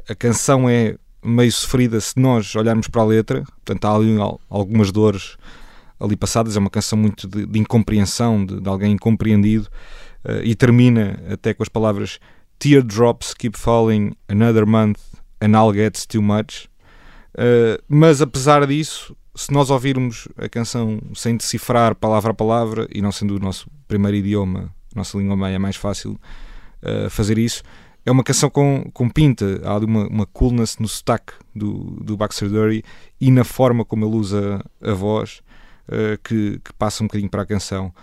a 0.10 0.16
canção 0.16 0.70
é 0.70 0.96
meio 1.22 1.52
sofrida 1.52 2.00
se 2.00 2.18
nós 2.18 2.56
olharmos 2.56 2.88
para 2.88 3.02
a 3.02 3.06
letra, 3.06 3.44
portanto 3.44 3.84
há 3.86 3.94
ali 3.94 4.18
al- 4.18 4.40
algumas 4.50 4.90
dores 4.90 5.36
ali 6.00 6.16
passadas, 6.16 6.56
é 6.56 6.60
uma 6.60 6.70
canção 6.70 6.98
muito 6.98 7.28
de, 7.28 7.46
de 7.46 7.60
incompreensão, 7.60 8.46
de, 8.46 8.62
de 8.62 8.70
alguém 8.70 8.94
incompreendido, 8.94 9.68
eh, 10.24 10.42
e 10.46 10.56
termina 10.56 11.22
até 11.30 11.54
com 11.54 11.62
as 11.62 11.68
palavras 11.68 12.20
Teardrops 12.58 13.34
keep 13.34 13.58
falling 13.58 14.14
another 14.30 14.66
month 14.66 15.00
and 15.42 15.50
I'll 15.50 15.74
get 15.74 16.06
too 16.08 16.22
much. 16.22 16.70
Eh, 17.38 17.82
mas 17.90 18.22
apesar 18.22 18.66
disso, 18.66 19.14
se 19.36 19.52
nós 19.52 19.70
ouvirmos 19.70 20.28
a 20.38 20.48
canção 20.48 21.00
sem 21.14 21.36
decifrar 21.36 21.96
palavra 21.96 22.32
a 22.32 22.34
palavra, 22.34 22.88
e 22.94 23.02
não 23.02 23.12
sendo 23.12 23.36
o 23.36 23.40
nosso 23.40 23.68
primeiro 23.88 24.16
idioma, 24.18 24.72
nossa 24.96 25.18
língua 25.18 25.36
mãe 25.36 25.54
é 25.54 25.60
mais 25.60 25.76
fácil 25.76 26.18
fazer 27.10 27.38
isso, 27.38 27.64
é 28.06 28.12
uma 28.12 28.24
canção 28.24 28.50
com, 28.50 28.90
com 28.94 29.10
pinta, 29.10 29.60
há 29.66 29.76
ali 29.76 29.86
uma, 29.86 30.08
uma 30.08 30.26
coolness 30.26 30.78
no 30.80 30.88
sotaque 30.88 31.34
do, 31.56 31.98
do 32.02 32.16
Baxter 32.16 32.50
Dury 32.50 32.84
e 33.20 33.30
na 33.32 33.44
forma 33.44 33.84
como 33.84 34.06
ele 34.06 34.16
usa 34.16 34.64
a 34.82 34.94
voz 34.94 35.42
eh, 35.90 36.18
que, 36.24 36.60
que 36.64 36.74
passa 36.74 37.04
um 37.04 37.08
bocadinho 37.08 37.30
para 37.30 37.42
a 37.42 37.46
canção. 37.46 37.94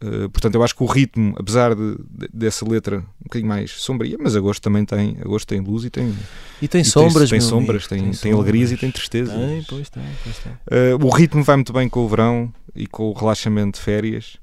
Eh, 0.00 0.28
portanto, 0.28 0.54
eu 0.54 0.62
acho 0.62 0.76
que 0.76 0.82
o 0.84 0.86
ritmo, 0.86 1.34
apesar 1.36 1.74
de, 1.74 1.96
de- 2.08 2.28
dessa 2.32 2.64
letra 2.68 2.98
um 2.98 3.24
bocadinho 3.24 3.48
mais 3.48 3.72
sombria, 3.72 4.16
mas 4.20 4.36
agosto 4.36 4.62
também 4.62 4.84
tem, 4.84 5.16
agosto 5.20 5.48
tem 5.48 5.58
luz 5.58 5.84
e 5.84 5.90
tem, 5.90 6.14
E 6.62 6.68
tem 6.68 6.82
e 6.82 6.84
sombras, 6.84 7.28
tem, 7.28 7.40
sombras, 7.40 7.88
amigo, 7.90 8.04
tem, 8.12 8.12
tem 8.20 8.32
alegrias 8.32 8.70
e 8.70 8.74
sombras. 8.74 8.80
tem 8.80 8.90
tristeza. 8.92 9.32
Tem, 9.32 9.64
pois 9.68 9.90
tem, 9.90 10.04
pois 10.22 10.38
tem. 10.38 10.52
Eh, 10.70 10.94
o 10.94 11.08
ritmo 11.08 11.42
vai 11.42 11.56
muito 11.56 11.72
bem 11.72 11.88
com 11.88 11.98
o 12.04 12.08
verão 12.08 12.52
e 12.76 12.86
com 12.86 13.10
o 13.10 13.12
relaxamento 13.12 13.76
de 13.76 13.84
férias, 13.84 14.36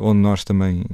onde 0.00 0.20
nós 0.20 0.44
também 0.44 0.84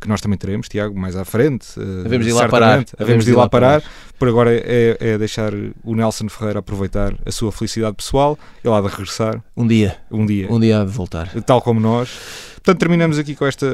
que 0.00 0.08
nós 0.08 0.20
também 0.20 0.36
teremos, 0.36 0.68
Tiago, 0.68 0.98
mais 0.98 1.16
à 1.16 1.24
frente. 1.24 1.66
eh, 1.78 2.02
Havemos 2.04 2.26
de 2.26 2.32
ir 2.32 2.34
lá 2.34 2.46
parar. 2.48 2.84
Havemos 2.98 3.24
de 3.24 3.30
ir 3.30 3.34
lá 3.34 3.48
parar. 3.48 3.82
Por 4.18 4.28
agora 4.28 4.52
é, 4.54 4.96
é 5.00 5.16
deixar 5.18 5.52
o 5.82 5.94
Nelson 5.94 6.28
Ferreira 6.28 6.58
aproveitar 6.58 7.14
a 7.24 7.32
sua 7.32 7.50
felicidade 7.50 7.96
pessoal. 7.96 8.38
Ele 8.62 8.74
há 8.74 8.80
de 8.82 8.88
regressar 8.88 9.42
Um 9.56 9.66
dia, 9.66 9.96
um 10.10 10.26
dia, 10.26 10.46
um 10.52 10.60
dia 10.60 10.80
há 10.82 10.84
de 10.84 10.90
voltar. 10.90 11.30
tal 11.42 11.62
como 11.62 11.80
nós. 11.80 12.10
Portanto, 12.56 12.78
terminamos 12.80 13.18
aqui 13.18 13.34
com 13.34 13.46
esta 13.46 13.66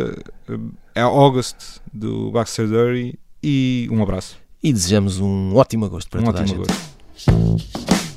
eh, 0.48 0.56
é 0.94 1.00
August 1.00 1.56
do 1.92 2.30
Baxter 2.30 2.68
Dury 2.68 3.18
e 3.42 3.88
um 3.90 4.00
abraço. 4.02 4.36
E 4.62 4.72
desejamos 4.72 5.18
um 5.18 5.56
ótimo 5.56 5.84
agosto 5.86 6.08
para 6.10 6.20
um 6.20 6.24
toda 6.24 6.38
a 6.38 6.42
ótimo 6.42 6.64
gente. 6.64 6.70
agosto. 6.70 8.09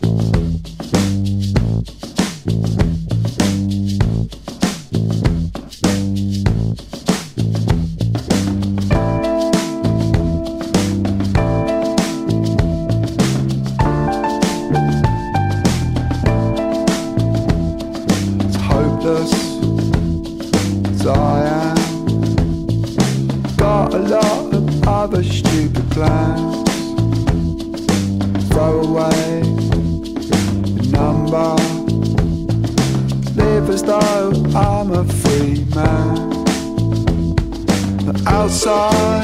Outside, 38.44 39.24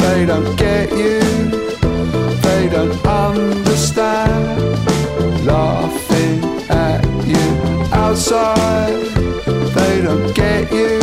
they 0.00 0.26
don't 0.26 0.54
get 0.54 0.90
you. 0.90 1.18
They 2.42 2.68
don't 2.70 2.94
understand. 3.06 4.58
Laughing 5.46 6.44
at 6.68 7.02
you 7.26 7.48
outside. 7.90 8.92
They 9.74 10.02
don't 10.02 10.34
get 10.34 10.70
you. 10.70 10.97